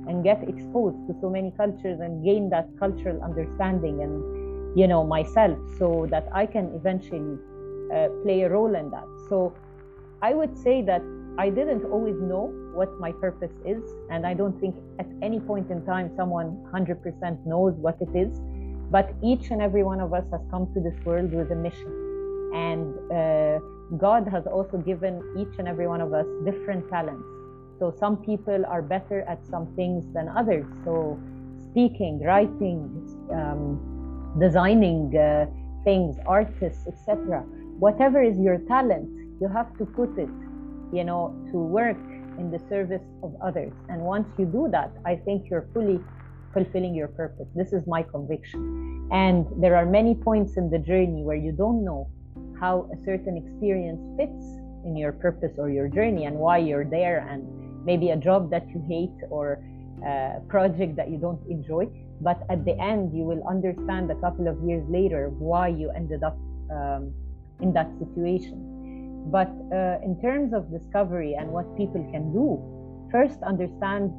[0.07, 5.03] and get exposed to so many cultures and gain that cultural understanding and, you know,
[5.03, 7.39] myself so that I can eventually
[7.93, 9.07] uh, play a role in that.
[9.29, 9.53] So
[10.21, 11.01] I would say that
[11.37, 15.71] I didn't always know what my purpose is, and I don't think at any point
[15.71, 18.39] in time someone 100% knows what it is
[18.91, 21.91] but each and every one of us has come to this world with a mission.
[22.53, 23.59] And uh,
[23.97, 27.27] God has also given each and every one of us different talents.
[27.79, 30.65] So some people are better at some things than others.
[30.85, 31.19] So
[31.71, 32.89] speaking, writing,
[33.31, 35.47] um, designing uh,
[35.83, 37.41] things, artists, etc.
[37.79, 39.09] Whatever is your talent,
[39.41, 40.29] you have to put it,
[40.93, 41.97] you know, to work
[42.37, 43.73] in the service of others.
[43.89, 45.99] And once you do that, I think you're fully
[46.55, 47.49] fulfilling your purpose.
[47.61, 48.61] This is my conviction.
[49.11, 52.09] And there are many points in the journey where you don't know
[52.59, 54.45] how a certain experience fits
[54.87, 57.41] in your purpose or your journey and why you're there, and
[57.85, 59.45] maybe a job that you hate or
[60.05, 61.85] a project that you don't enjoy.
[62.21, 66.23] But at the end, you will understand a couple of years later why you ended
[66.23, 66.37] up
[66.71, 67.13] um,
[67.61, 68.57] in that situation.
[69.31, 72.61] But uh, in terms of discovery and what people can do,
[73.11, 74.13] first understand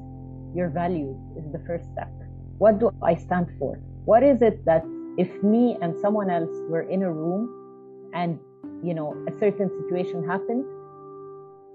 [0.54, 2.10] your values is the first step.
[2.58, 3.78] What do I stand for?
[4.04, 4.84] What is it that
[5.18, 8.38] if me and someone else were in a room and
[8.82, 10.64] you know a certain situation happened,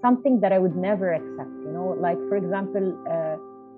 [0.00, 3.36] something that I would never accept, you know, like for example, uh,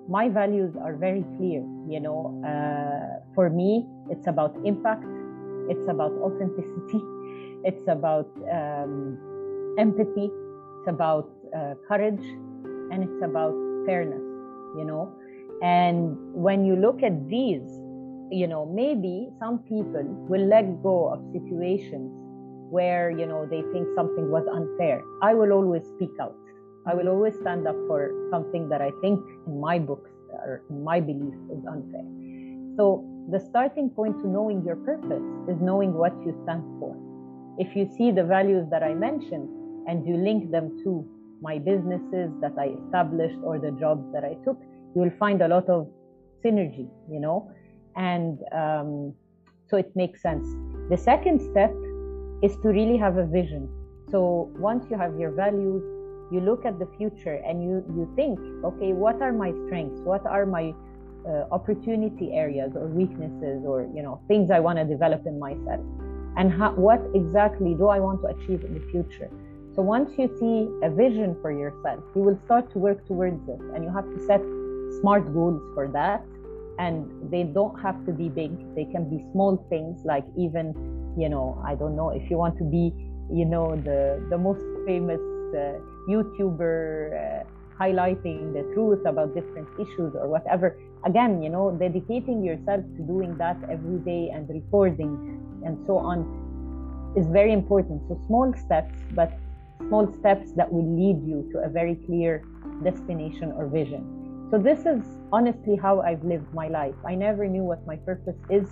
[0.09, 5.05] my values are very clear, you know, uh, for me, it's about impact,
[5.69, 7.01] it's about authenticity,
[7.63, 9.17] it's about um,
[9.77, 10.29] empathy,
[10.79, 12.25] it's about uh, courage,
[12.91, 13.53] and it's about
[13.85, 14.21] fairness,
[14.77, 15.13] you know.
[15.61, 17.63] And when you look at these,
[18.31, 22.11] you know, maybe some people will let go of situations
[22.71, 25.01] where, you know, they think something was unfair.
[25.21, 26.35] I will always speak out.
[26.87, 30.83] I will always stand up for something that I think in my books or in
[30.83, 32.05] my belief is unfair.
[32.77, 36.95] So the starting point to knowing your purpose is knowing what you stand for.
[37.57, 39.49] If you see the values that I mentioned
[39.87, 41.07] and you link them to
[41.41, 44.61] my businesses that I established or the jobs that I took,
[44.95, 45.87] you will find a lot of
[46.43, 47.51] synergy, you know,
[47.95, 49.13] and um,
[49.67, 50.47] so it makes sense.
[50.89, 51.73] The second step
[52.41, 53.69] is to really have a vision.
[54.09, 55.83] So once you have your values,
[56.31, 59.99] you look at the future and you you think, okay, what are my strengths?
[60.01, 60.73] What are my
[61.27, 65.83] uh, opportunity areas or weaknesses or you know things I want to develop in myself,
[66.37, 69.29] and how, what exactly do I want to achieve in the future?
[69.75, 73.59] So once you see a vision for yourself, you will start to work towards it,
[73.73, 74.41] and you have to set
[74.99, 76.23] smart goals for that.
[76.77, 78.51] And they don't have to be big.
[78.75, 80.73] They can be small things like even
[81.17, 82.93] you know i don't know if you want to be
[83.31, 85.19] you know the the most famous
[85.55, 87.43] uh, youtuber uh,
[87.79, 90.77] highlighting the truth about different issues or whatever.
[91.05, 95.11] Again you know dedicating yourself to doing that every day and recording
[95.65, 96.23] and so on
[97.17, 98.01] is very important.
[98.07, 99.31] So small steps but
[99.87, 102.43] small steps that will lead you to a very clear
[102.83, 104.24] destination or vision.
[104.51, 106.93] So, this is honestly how I've lived my life.
[107.03, 108.69] I never knew what my purpose is.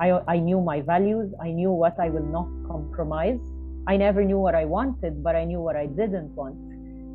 [0.00, 3.40] I, I knew my values, I knew what I will not compromise.
[3.88, 6.56] I never knew what I wanted, but I knew what I didn't want.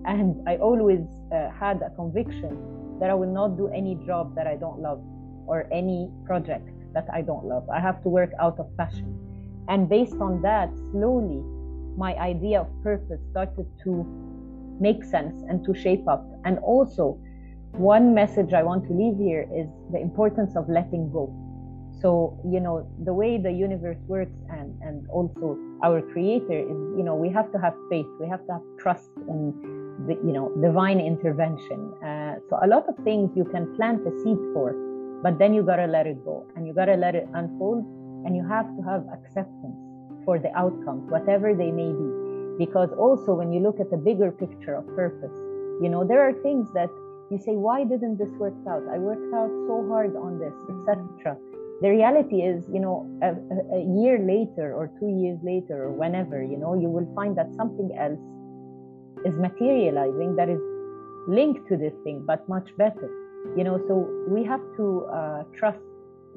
[0.06, 4.46] And I always uh, had a conviction that I will not do any job that
[4.46, 5.02] I don't love
[5.48, 7.70] or any project that I don't love.
[7.70, 9.18] I have to work out of passion.
[9.70, 11.42] And based on that, slowly,
[11.98, 14.06] my idea of purpose started to
[14.82, 16.26] make sense and to shape up.
[16.46, 17.20] And also,
[17.74, 21.34] one message I want to leave here is the importance of letting go.
[22.02, 27.04] So, you know, the way the universe works and, and also our creator is, you
[27.04, 29.54] know, we have to have faith, we have to have trust in
[30.08, 31.94] the, you know, divine intervention.
[32.04, 34.74] Uh, so a lot of things you can plant a seed for,
[35.22, 37.86] but then you gotta let it go and you gotta let it unfold
[38.26, 39.78] and you have to have acceptance
[40.26, 42.10] for the outcomes, whatever they may be.
[42.58, 45.38] Because also when you look at the bigger picture of purpose,
[45.82, 46.90] you know, there are things that
[47.32, 48.84] you say, why didn't this work out?
[48.92, 51.38] I worked out so hard on this, etc.
[51.82, 53.32] The reality is, you know, a,
[53.74, 57.48] a, year later or two years later or whenever, you know, you will find that
[57.56, 58.20] something else
[59.26, 60.62] is materializing that is
[61.28, 63.10] linked to this thing, but much better.
[63.58, 65.80] You know, so we have to uh, trust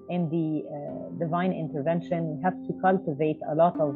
[0.08, 2.36] in the uh, divine intervention.
[2.36, 3.94] We have to cultivate a lot of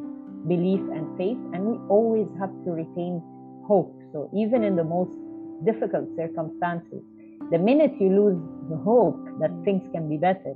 [0.48, 3.22] belief and faith, and we always have to retain
[3.66, 3.94] hope.
[4.12, 5.16] So even in the most
[5.64, 7.02] difficult circumstances,
[7.50, 8.40] the minute you lose
[8.70, 10.54] the hope that things can be better,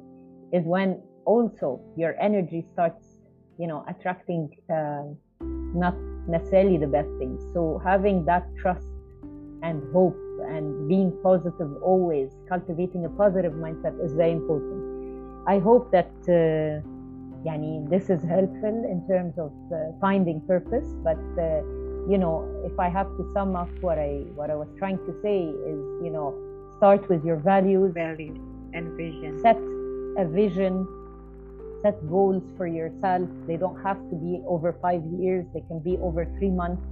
[0.53, 3.19] is when also your energy starts,
[3.59, 5.05] you know, attracting uh,
[5.75, 5.97] not
[6.29, 7.41] necessarily the best things.
[7.55, 8.87] So having that trust
[9.63, 10.17] and hope
[10.49, 14.83] and being positive always, cultivating a positive mindset is very important.
[15.47, 16.87] I hope that uh,
[17.45, 20.87] yani, this is helpful in terms of uh, finding purpose.
[21.03, 21.63] But uh,
[22.09, 25.13] you know, if I have to sum up what I what I was trying to
[25.23, 26.35] say is, you know,
[26.77, 28.39] start with your values, values
[28.75, 29.41] and vision.
[29.41, 29.57] Set
[30.19, 30.87] a vision.
[31.83, 33.29] Set goals for yourself.
[33.47, 35.45] They don't have to be over five years.
[35.53, 36.83] They can be over three months.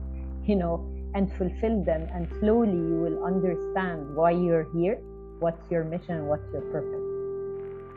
[0.46, 2.08] You know, and fulfill them.
[2.14, 4.98] And slowly you will understand why you're here,
[5.38, 7.06] what's your mission, what's your purpose.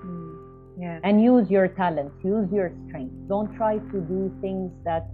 [0.05, 0.35] Mm,
[0.79, 0.99] yeah.
[1.03, 3.13] And use your talents, use your strength.
[3.27, 5.07] Don't try to do things that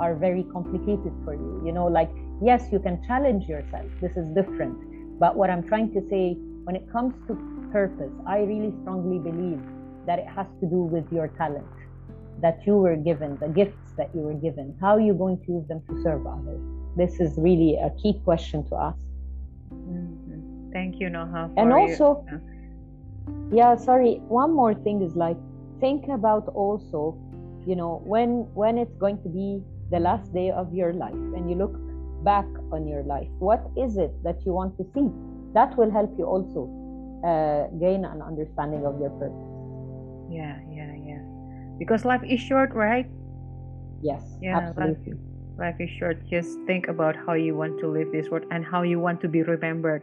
[0.00, 1.62] are very complicated for you.
[1.64, 2.10] You know, like,
[2.42, 3.86] yes, you can challenge yourself.
[4.00, 5.18] This is different.
[5.18, 7.34] But what I'm trying to say, when it comes to
[7.72, 9.60] purpose, I really strongly believe
[10.06, 11.66] that it has to do with your talent
[12.40, 14.76] that you were given, the gifts that you were given.
[14.80, 16.60] How are you going to use them to serve others?
[16.96, 18.98] This is really a key question to ask.
[19.72, 20.72] Mm-hmm.
[20.72, 21.52] Thank you, Noha.
[21.56, 22.26] and also,
[23.50, 25.36] yeah sorry one more thing is like
[25.80, 27.16] think about also
[27.66, 29.62] you know when when it's going to be
[29.94, 31.74] the last day of your life and you look
[32.24, 35.08] back on your life what is it that you want to see
[35.54, 36.66] that will help you also
[37.24, 39.48] uh, gain an understanding of your purpose?
[40.30, 41.22] Yeah yeah yeah.
[41.78, 43.06] Because life is short right?
[44.02, 45.12] Yes yeah absolutely.
[45.12, 45.20] life,
[45.58, 46.18] life is short.
[46.28, 49.28] Just think about how you want to live this world and how you want to
[49.28, 50.02] be remembered.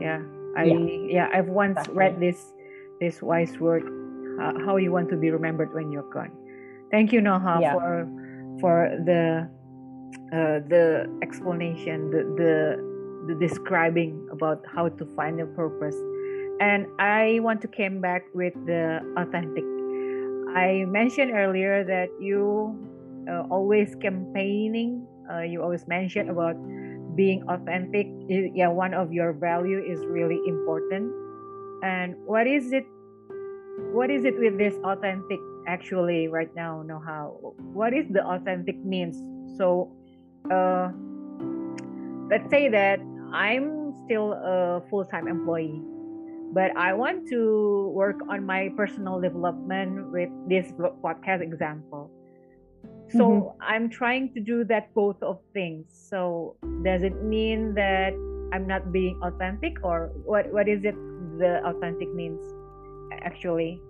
[0.00, 0.22] Yeah
[0.56, 0.78] I yeah,
[1.16, 1.96] yeah I've once exactly.
[1.96, 2.38] read this
[3.00, 3.84] this wise word
[4.40, 6.32] uh, how you want to be remembered when you're gone.
[6.90, 7.72] Thank you Noha yeah.
[7.74, 8.06] for
[8.60, 9.48] for the
[10.32, 12.54] uh, the explanation the, the
[13.28, 15.96] the describing about how to find a purpose.
[16.60, 19.64] And I want to come back with the authentic.
[20.56, 22.78] I mentioned earlier that you
[23.28, 25.06] uh, always campaigning.
[25.30, 26.54] Uh, you always mention about
[27.16, 31.10] being authentic yeah one of your value is really important
[31.82, 32.84] and what is it
[33.96, 37.32] what is it with this authentic actually right now Noha
[37.74, 39.18] what is the authentic means.
[39.58, 39.92] So
[40.50, 40.90] uh
[42.30, 42.98] let's say that
[43.32, 45.80] i'm still a full-time employee
[46.52, 52.10] but i want to work on my personal development with this podcast example.
[53.10, 53.62] So mm-hmm.
[53.62, 55.86] i'm trying to do that both of things.
[56.10, 58.14] So does it mean that
[58.52, 60.94] i'm not being authentic or what what is it
[61.38, 62.40] the authentic means
[63.22, 63.80] actually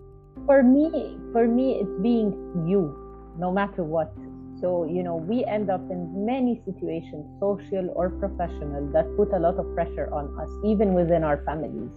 [0.45, 2.32] for me for me it's being
[2.66, 2.93] you
[3.39, 4.12] no matter what
[4.61, 9.39] so you know we end up in many situations social or professional that put a
[9.39, 11.91] lot of pressure on us even within our families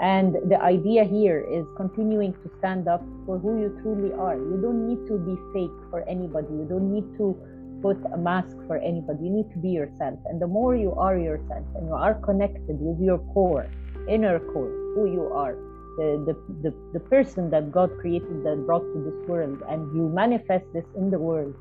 [0.00, 4.36] and the idea here is continuing to stand up for who you truly are.
[4.36, 6.48] You don't need to be fake for anybody.
[6.52, 7.34] You don't need to
[7.80, 9.24] put a mask for anybody.
[9.24, 10.18] You need to be yourself.
[10.26, 13.70] And the more you are yourself and you are connected with your core,
[14.06, 15.56] inner core, who you are,
[15.96, 20.08] the, the, the, the person that God created that brought to this world, and you
[20.08, 21.54] manifest this in the world,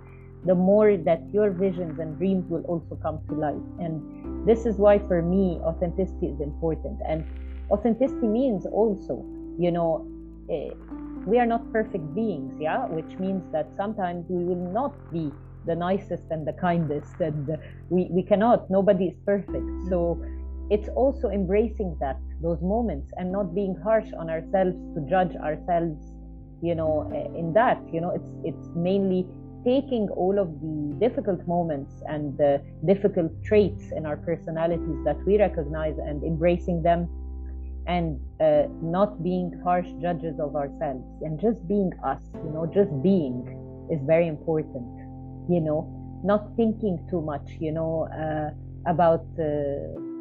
[0.46, 3.56] the more that your visions and dreams will also come to life.
[3.80, 7.00] And this is why, for me, authenticity is important.
[7.08, 7.26] And
[7.72, 9.26] authenticity means also,
[9.58, 10.08] you know,
[10.52, 10.70] eh,
[11.26, 15.32] we are not perfect beings, yeah, which means that sometimes we will not be
[15.66, 17.58] the nicest and the kindest, and
[17.90, 19.66] we, we cannot, nobody is perfect.
[19.90, 20.24] So
[20.70, 26.12] it's also embracing that, those moments, and not being harsh on ourselves to judge ourselves,
[26.62, 29.28] you know, eh, in that, you know, it's, it's mainly
[29.64, 35.40] taking all of the difficult moments and the difficult traits in our personalities that we
[35.40, 37.10] recognize and embracing them
[37.88, 42.92] and uh, not being harsh judges of ourselves and just being us you know just
[43.04, 44.86] being is very important
[45.50, 45.92] you know.
[46.24, 48.50] Not thinking too much you know uh,
[48.90, 50.15] about uh,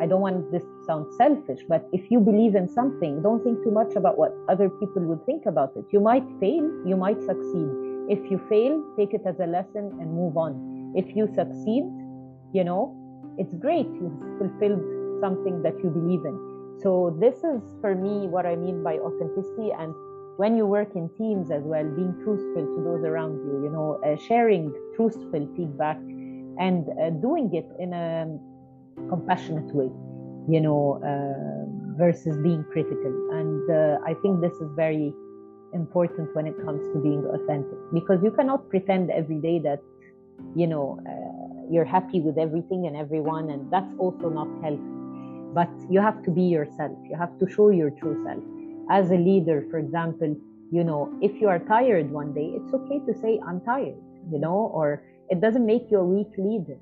[0.00, 3.62] I don't want this to sound selfish, but if you believe in something, don't think
[3.64, 5.84] too much about what other people would think about it.
[5.90, 10.12] You might fail, you might succeed if you fail, take it as a lesson and
[10.12, 10.94] move on.
[10.96, 11.84] If you succeed,
[12.54, 12.96] you know,
[13.36, 13.86] it's great.
[13.86, 14.80] You've fulfilled
[15.20, 16.78] something that you believe in.
[16.80, 19.72] So, this is for me what I mean by authenticity.
[19.76, 19.92] And
[20.38, 24.00] when you work in teams as well, being truthful to those around you, you know,
[24.06, 25.98] uh, sharing truthful feedback
[26.58, 28.26] and uh, doing it in a
[29.08, 29.90] compassionate way,
[30.48, 33.12] you know, uh, versus being critical.
[33.32, 35.12] And uh, I think this is very
[35.74, 39.80] important when it comes to being authentic because you cannot pretend every day that
[40.56, 44.94] you know uh, you're happy with everything and everyone and that's also not healthy.
[45.52, 46.96] But you have to be yourself.
[47.10, 48.42] You have to show your true self.
[48.90, 50.34] As a leader for example
[50.70, 53.96] you know if you are tired one day it's okay to say i'm tired
[54.30, 56.78] you know or it doesn't make you a weak leader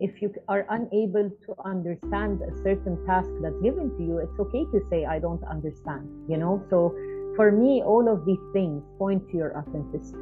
[0.00, 4.64] if you are unable to understand a certain task that's given to you it's okay
[4.72, 6.94] to say i don't understand you know so
[7.38, 10.18] for me, all of these things point to your authenticity,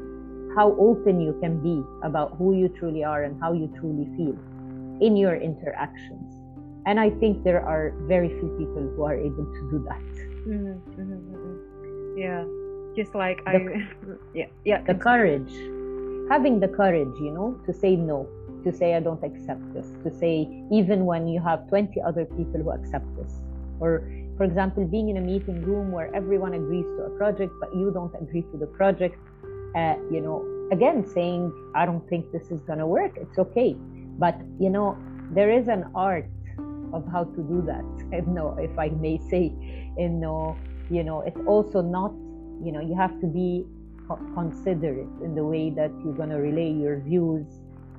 [0.55, 4.37] how open you can be about who you truly are and how you truly feel
[5.01, 6.29] in your interactions.
[6.85, 10.12] And I think there are very few people who are able to do that.
[10.45, 12.18] Mm-hmm, mm-hmm, mm-hmm.
[12.18, 12.45] Yeah,
[12.95, 13.89] just like the, I,
[14.35, 14.83] yeah, yeah.
[14.83, 15.53] The courage,
[16.29, 18.29] having the courage, you know, to say no,
[18.66, 20.34] to say I don't accept this, to say
[20.72, 23.32] even when you have 20 other people who accept this,
[23.78, 24.02] or
[24.36, 27.90] for example, being in a meeting room where everyone agrees to a project, but you
[27.90, 29.16] don't agree to the project,
[29.74, 33.74] uh, you know, again, saying, I don't think this is going to work, it's okay.
[34.18, 34.98] But, you know,
[35.32, 36.28] there is an art
[36.92, 37.84] of how to do that.
[38.12, 39.52] And no, if I may say,
[39.96, 40.56] and no,
[40.90, 42.12] you know, it's also not,
[42.64, 43.64] you know, you have to be
[44.34, 47.46] considerate in the way that you're going to relay your views.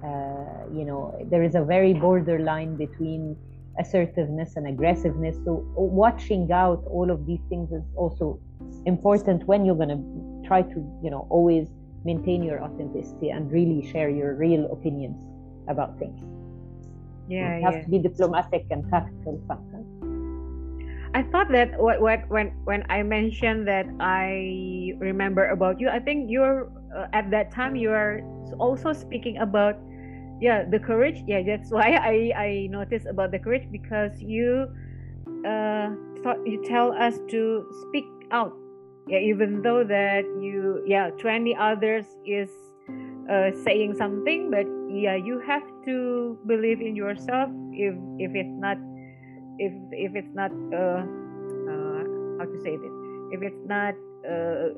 [0.03, 3.35] Uh, you know, there is a very borderline between
[3.79, 5.35] assertiveness and aggressiveness.
[5.45, 8.39] So watching out all of these things is also
[8.85, 11.67] important when you're going to try to, you know, always
[12.05, 15.17] maintain your authenticity and really share your real opinions
[15.67, 16.19] about things.
[17.27, 17.83] Yeah, you have yeah.
[17.83, 19.85] to be diplomatic and tactful sometimes.
[21.13, 25.99] I thought that what, what when when I mentioned that I remember about you, I
[25.99, 28.21] think you're uh, at that time you are
[28.59, 29.75] also speaking about
[30.39, 34.67] yeah the courage yeah that's why i i noticed about the courage because you
[35.45, 35.89] uh
[36.23, 38.53] thought you tell us to speak out
[39.07, 42.49] yeah even though that you yeah 20 others is
[43.29, 48.77] uh, saying something but yeah you have to believe in yourself if if it's not
[49.59, 51.03] if if it's not uh,
[51.67, 52.01] uh
[52.39, 52.93] how to say this
[53.31, 53.93] if it's not
[54.27, 54.71] uh,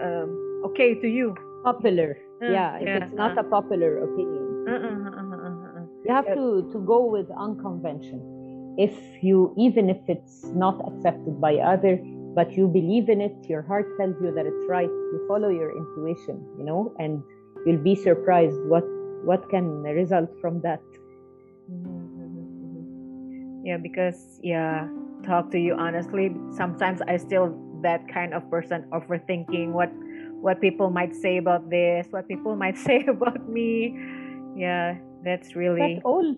[0.00, 1.34] um, okay to you
[1.64, 3.40] popular uh, yeah if it's not uh.
[3.40, 4.45] a popular opinion.
[4.66, 8.74] You have to, to go with unconvention.
[8.78, 8.92] If
[9.22, 11.98] you, even if it's not accepted by other,
[12.34, 14.88] but you believe in it, your heart tells you that it's right.
[14.88, 17.22] You follow your intuition, you know, and
[17.64, 18.84] you'll be surprised what
[19.24, 20.82] what can result from that.
[21.72, 23.64] Mm-hmm.
[23.64, 24.86] Yeah, because yeah,
[25.24, 26.36] talk to you honestly.
[26.54, 29.90] Sometimes I still that kind of person overthinking what
[30.42, 33.96] what people might say about this, what people might say about me
[34.56, 36.34] yeah that's really all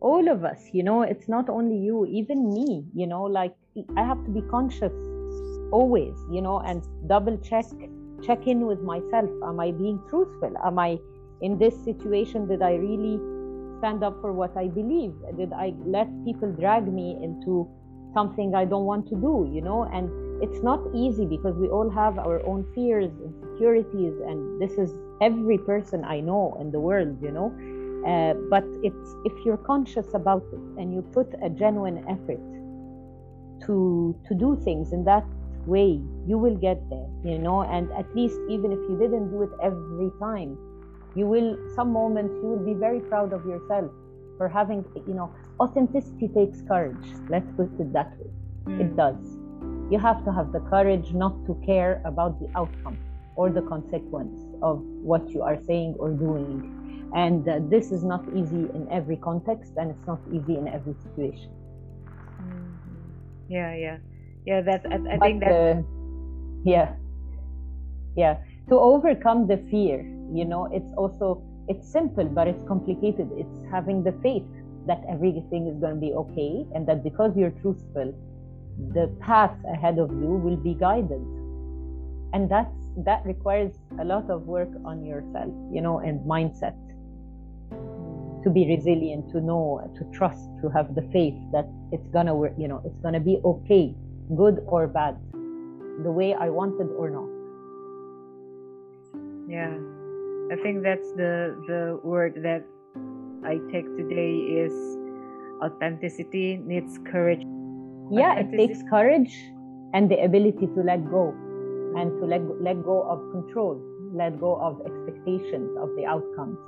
[0.00, 3.54] all of us you know it's not only you even me you know like
[3.96, 4.92] i have to be conscious
[5.72, 7.64] always you know and double check
[8.22, 9.30] check in with myself.
[9.44, 10.52] Am i being truthful?
[10.64, 10.98] Am i
[11.40, 12.48] in this situation?
[12.48, 13.18] Did i really
[13.78, 15.12] stand up for what i believe?
[15.36, 17.68] Did i let people drag me into
[18.14, 19.84] something i don't want to do you know?
[19.92, 20.08] And
[20.42, 24.90] it's not easy because we all have our own fears insecurities and this is
[25.20, 27.52] every person i know in the world you know?
[28.06, 32.44] Uh, but it's if you're conscious about it and you put a genuine effort
[33.66, 35.24] to to do things in that
[35.66, 37.62] way you will get there you know?
[37.62, 40.56] And at least even if you didn't do it every time
[41.16, 43.90] you will some moments you will be very proud of yourself
[44.38, 47.06] for having you know authenticity takes courage.
[47.28, 48.30] Let's put it that way.
[48.66, 48.80] Mm.
[48.80, 49.38] it does.
[49.90, 52.98] You have to have the courage not to care about the outcome
[53.36, 56.72] or the consequence of what you are saying or doing.
[57.14, 60.94] And uh, this is not easy in every context and it's not easy in every
[61.02, 61.50] situation.
[62.40, 63.52] Mm-hmm.
[63.52, 63.98] yeah yeah.
[64.44, 65.82] Yeah that's i, I think that uh,
[66.64, 66.94] yeah.
[68.16, 68.38] Yeah.
[68.68, 70.02] To overcome the fear
[70.32, 73.30] you know it's also it's simple but it's complicated.
[73.36, 74.46] It's having the faith
[74.86, 78.14] that everything is going to be okay and that because you're truthful
[78.92, 81.24] the path ahead of you will be guided.
[82.32, 86.76] And that's that requires a lot of work on yourself you know and mindset
[88.42, 92.52] to be resilient to know to trust to have the faith that it's gonna work
[92.56, 93.94] you know it's gonna be okay
[94.36, 95.16] good or bad
[96.02, 97.30] the way i wanted or not.
[99.48, 99.72] Yeah.
[100.52, 102.62] I think that's the the word that
[103.44, 104.74] i take today is
[105.62, 107.42] authenticity needs courage.
[108.10, 109.34] Yeah it takes courage
[109.94, 111.34] and the ability to let go
[111.96, 113.80] and to let, let go of control
[114.16, 116.58] let go of expectations of the outcomes.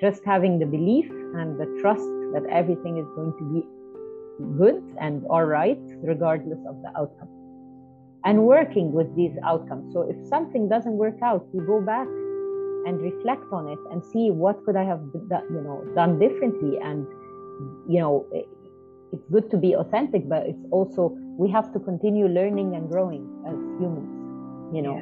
[0.00, 3.66] Just having the belief and the trust that everything is going to be
[4.56, 7.28] good and all right regardless of the outcome.
[8.24, 9.92] And working with these outcomes.
[9.92, 12.06] So if something doesn't work out you go back
[12.86, 16.78] and reflect on it and see what could i have you know done differently.
[16.78, 17.06] And
[17.88, 18.26] you know
[19.12, 23.24] it's good to be authentic but it's also we have to continue learning and growing
[23.46, 24.19] as humans
[24.72, 24.96] you know.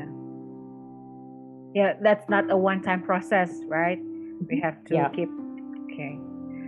[1.75, 3.99] Yeah, yeah that's not a one time process right?
[4.49, 5.09] We have to yeah.
[5.11, 5.29] keep
[5.93, 6.19] okay.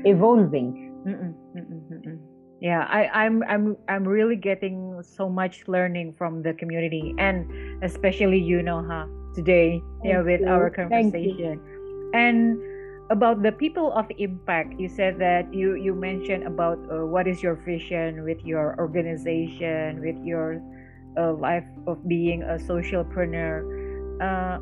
[0.04, 0.90] Evolving.
[1.06, 2.18] Mm-mm, mm-mm, mm-mm.
[2.60, 7.48] yeah I, i'm i'm i'm really getting so much learning from the community and
[7.82, 10.48] especially you know huh today Thank yeah with you.
[10.48, 11.60] our conversation.
[12.12, 12.58] And
[13.10, 17.42] about the people of impact you said that you you mentioned about uh, what is
[17.42, 20.62] your vision with your organization with your
[21.18, 23.64] uh, life of being a socialpreneur.
[24.20, 24.58] Uh,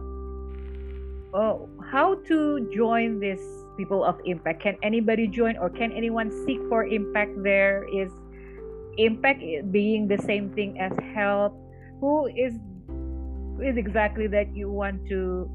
[1.34, 3.40] oh, how to join this
[3.76, 4.62] people of impact?
[4.62, 7.42] Can anybody join or can anyone seek for impact?
[7.42, 8.10] There is
[8.98, 11.54] impact being the same thing as help
[12.00, 12.54] who is
[12.86, 15.50] who is exactly that you want to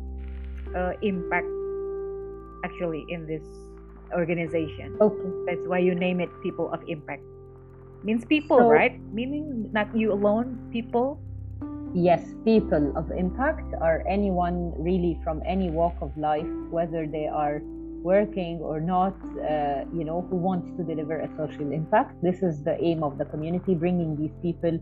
[0.75, 1.47] uh, impact
[2.63, 3.43] actually in this
[4.13, 4.95] organization?
[4.99, 5.29] Okay.
[5.47, 7.23] That's why you name it people of impact
[8.03, 11.19] means people so, right meaning not you alone people
[11.93, 17.61] yes, people of impact are anyone really from any walk of life, whether they are
[18.01, 22.21] working or not, uh, you know, who wants to deliver a social impact.
[22.21, 24.77] This is the aim of the community, bringing these people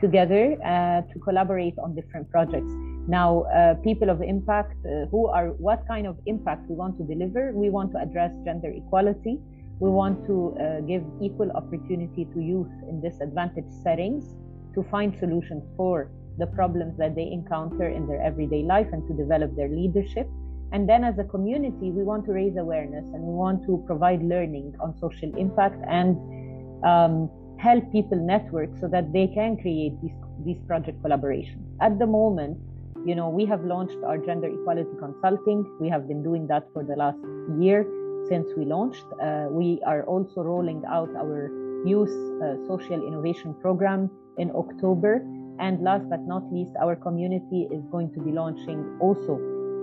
[0.00, 2.72] together uh, to collaborate on different projects.
[3.08, 7.04] Now, uh, people of impact, uh, who are what kind of impact we want to
[7.04, 7.52] deliver?
[7.52, 9.40] We want to address gender equality.
[9.80, 14.36] We want to uh, give equal opportunity to youth in disadvantaged settings
[14.74, 19.14] to find solutions for the problems that they encounter in their everyday life and to
[19.14, 20.28] develop their leadership.
[20.72, 24.22] And then, as a community, we want to raise awareness and we want to provide
[24.22, 26.14] learning on social impact and
[26.84, 30.12] um, help people network so that they can create these,
[30.44, 31.64] these project collaborations.
[31.80, 32.58] At the moment,
[33.06, 35.64] you know, we have launched our gender equality consulting.
[35.80, 37.18] We have been doing that for the last
[37.58, 37.86] year
[38.30, 39.04] since we launched.
[39.20, 41.50] Uh, we are also rolling out our
[41.84, 45.12] youth uh, social innovation program in October
[45.60, 49.34] and last but not least, our community is going to be launching also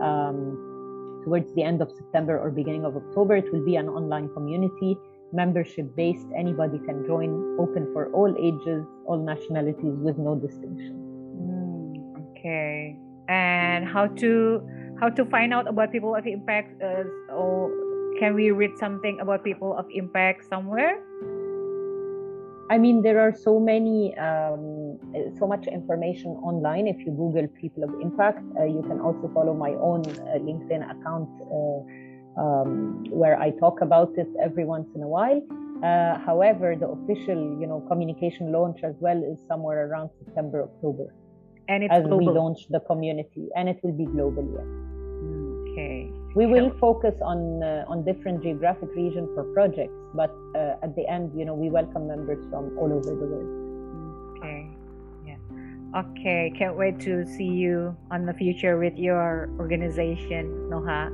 [0.02, 3.36] um, towards the end of September or beginning of October.
[3.36, 4.98] It will be an online community,
[5.32, 6.26] membership based.
[6.36, 10.98] Anybody can join, open for all ages, all nationalities with no distinction.
[11.46, 12.98] Mm, okay.
[13.30, 14.68] And how to
[15.00, 16.82] how to find out about people of impact?
[16.82, 17.70] Or
[18.20, 21.04] can we read something about people of impact somewhere?
[22.70, 25.00] I mean, there are so many, um,
[25.40, 26.88] so much information online.
[26.88, 30.84] If you Google People of Impact, uh, you can also follow my own uh, LinkedIn
[30.84, 35.42] account uh, um, where I talk about it every once in a while.
[35.82, 41.14] Uh, however, the official, you know, communication launch as well is somewhere around September, October.
[41.70, 42.18] And it's as global.
[42.18, 44.44] we launch the community, and it will be global.
[44.44, 44.68] Yes.
[45.72, 50.96] Okay we will focus on uh, on different geographic regions for projects but uh, at
[50.96, 54.38] the end you know we welcome members from all over the world.
[54.38, 54.70] Okay.
[55.26, 55.38] Yeah.
[55.96, 56.54] Okay.
[56.58, 61.10] Can't wait to see you on the future with your organization noha.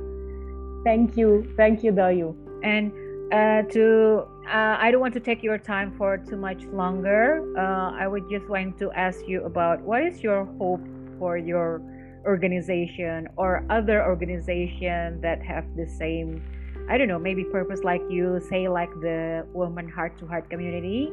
[0.84, 1.52] Thank you.
[1.56, 2.34] Thank you dayu.
[2.62, 2.92] And
[3.32, 7.42] uh, to uh, I don't want to take your time for too much longer.
[7.56, 10.84] Uh, I would just want to ask you about what is your hope
[11.18, 11.80] for your
[12.26, 16.42] organization or other organization that have the same
[16.86, 21.10] I don't know, maybe purpose like you, say like the Woman Heart to Heart community.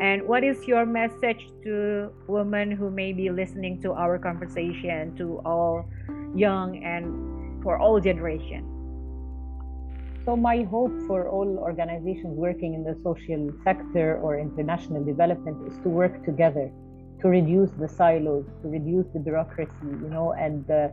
[0.00, 5.40] And what is your message to women who may be listening to our conversation, to
[5.44, 5.86] all
[6.34, 8.66] young and for all generation?
[10.24, 15.78] So my hope for all organizations working in the social sector or international development is
[15.84, 16.72] to work together,
[17.22, 20.88] to reduce the silos, to reduce the bureaucracy, you know, and uh,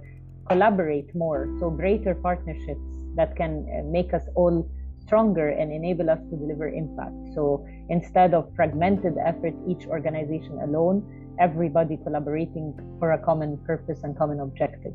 [0.48, 1.50] collaborate more.
[1.60, 4.70] So greater partnerships that can uh, make us all
[5.02, 7.16] stronger and enable us to deliver impact.
[7.34, 11.04] So instead of fragmented effort, each organization alone,
[11.40, 14.94] everybody collaborating for a common purpose and common objective.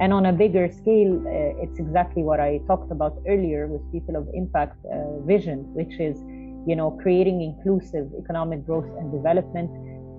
[0.00, 4.16] And on a bigger scale, uh, it's exactly what I talked about earlier with people
[4.16, 6.18] of impact uh, vision, which is,
[6.66, 9.70] you know, creating inclusive economic growth and development,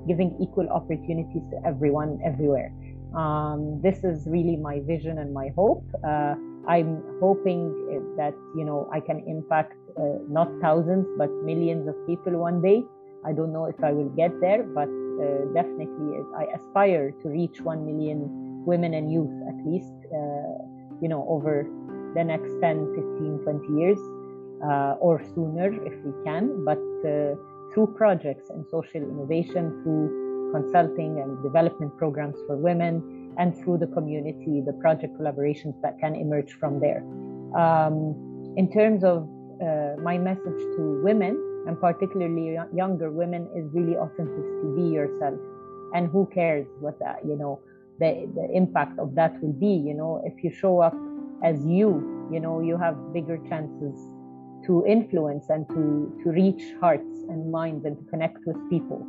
[0.08, 2.72] giving equal opportunities to everyone everywhere.
[3.16, 5.86] Um, this is really my vision and my hope.
[6.04, 6.36] Uh,
[6.68, 12.34] I'm hoping that you know I can impact uh, not thousands but millions of people
[12.34, 12.84] one day.
[13.26, 17.62] I don't know if I will get there, but uh, definitely I aspire to reach
[17.62, 18.28] 1 million
[18.66, 20.58] women and youth at least, uh,
[21.01, 21.68] you know, over
[22.16, 23.99] the next 10, 15, 20 years
[24.64, 26.66] uh, or sooner if we can.
[26.66, 27.36] But uh,
[27.74, 33.88] through projects and social innovation, through consulting and development programs for women, and through the
[33.88, 37.01] community, the project collaborations that can emerge from there.
[37.57, 39.28] Um, in terms of
[39.61, 41.34] uh, my message to women,
[41.67, 44.67] and particularly younger women, is really authenticity.
[44.76, 45.39] Be yourself,
[45.95, 47.59] and who cares what that you know
[47.99, 49.74] the the impact of that will be.
[49.74, 50.95] You know, if you show up
[51.43, 53.95] as you, you know, you have bigger chances
[54.65, 59.05] to influence and to to reach hearts and minds and to connect with people.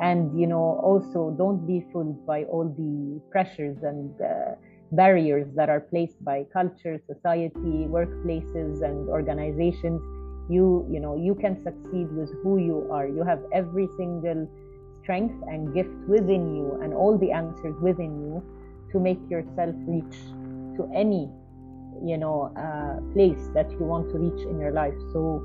[0.00, 4.54] And you know also don't be fooled by all the pressures and uh,
[4.92, 10.00] barriers that are placed by culture society workplaces and organizations.
[10.48, 13.06] You you know you can succeed with who you are.
[13.08, 14.48] You have every single
[15.02, 18.42] strength and gift within you and all the answers within you
[18.92, 20.16] to make yourself reach
[20.76, 21.28] to any
[22.04, 24.94] you know uh, place that you want to reach in your life.
[25.12, 25.42] So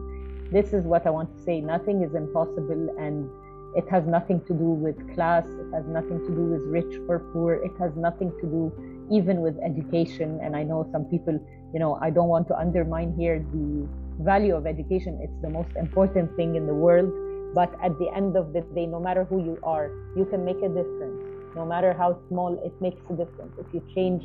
[0.54, 3.30] this is what i want to say nothing is impossible and
[3.76, 7.20] it has nothing to do with class, it has nothing to do with rich or
[7.34, 8.72] poor, it has nothing to do
[9.12, 10.40] even with education.
[10.44, 11.34] And I know some people,
[11.74, 13.88] you know, I don't want to undermine here the
[14.24, 17.12] value of education, it's the most important thing in the world.
[17.56, 20.58] But at the end of the day, no matter who you are, you can make
[20.58, 21.22] a difference.
[21.56, 23.54] No matter how small, it makes a difference.
[23.60, 24.24] If you change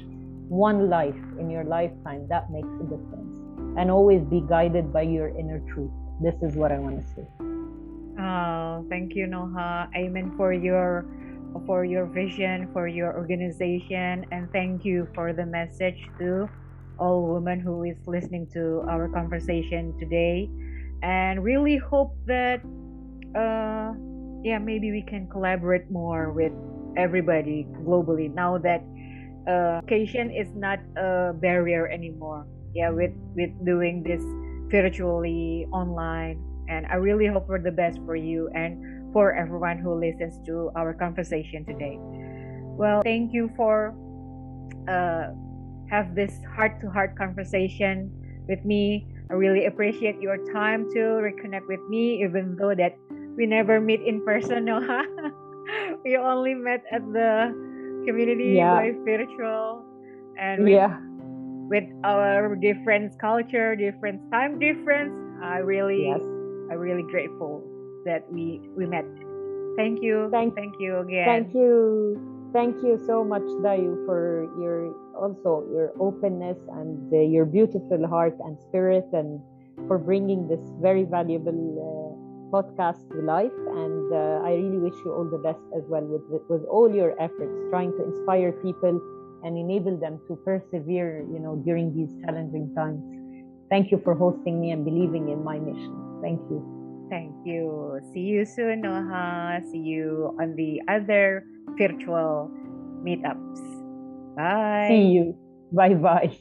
[0.48, 3.36] one life in your lifetime, that makes a difference.
[3.76, 5.92] And always be guided by your inner truth.
[6.20, 7.26] This is what I want to say.
[8.18, 9.86] Oh, thank you, Noha.
[9.94, 11.06] Amen for your
[11.66, 16.48] for your vision, for your organization, and thank you for the message to
[16.98, 20.50] all women who is listening to our conversation today.
[21.02, 22.60] And really hope that
[23.38, 23.94] uh
[24.42, 26.52] yeah, maybe we can collaborate more with
[26.96, 28.82] everybody globally now that
[29.46, 32.46] uh, education is not a barrier anymore.
[32.74, 34.22] Yeah, with with doing this
[34.70, 39.98] virtually online and I really hope for the best for you and for everyone who
[39.98, 41.96] listens to our conversation today.
[42.76, 43.96] Well, thank you for
[44.86, 45.32] uh,
[45.90, 48.12] have this heart-to-heart conversation
[48.48, 49.08] with me.
[49.30, 52.96] I really appreciate your time to reconnect with me, even though that
[53.36, 54.64] we never meet in person.
[54.68, 57.52] No, we only met at the
[58.06, 58.72] community yeah.
[58.72, 59.84] by virtual,
[60.38, 60.96] and with, yeah,
[61.68, 65.12] with our different culture, different time difference.
[65.42, 66.20] I really yes
[66.70, 67.64] I'm really grateful
[68.04, 69.04] that we we met.
[69.76, 70.28] Thank you.
[70.30, 71.26] Thank, thank you again.
[71.26, 72.18] Thank you.
[72.52, 78.36] Thank you so much, Dayu, for your also your openness and uh, your beautiful heart
[78.40, 79.40] and spirit, and
[79.86, 82.10] for bringing this very valuable uh,
[82.50, 83.52] podcast to life.
[83.76, 86.90] And uh, I really wish you all the best as well with, with with all
[86.92, 88.98] your efforts, trying to inspire people
[89.44, 93.00] and enable them to persevere, you know, during these challenging times.
[93.70, 96.20] Thank you for hosting me and believing in my mission.
[96.22, 96.60] Thank you.
[97.10, 98.00] Thank you.
[98.12, 99.62] See you soon, Noha.
[99.70, 101.44] See you on the other
[101.78, 102.50] virtual
[103.04, 103.60] meetups.
[104.36, 104.88] Bye.
[104.88, 105.36] See you.
[105.72, 106.38] Bye bye.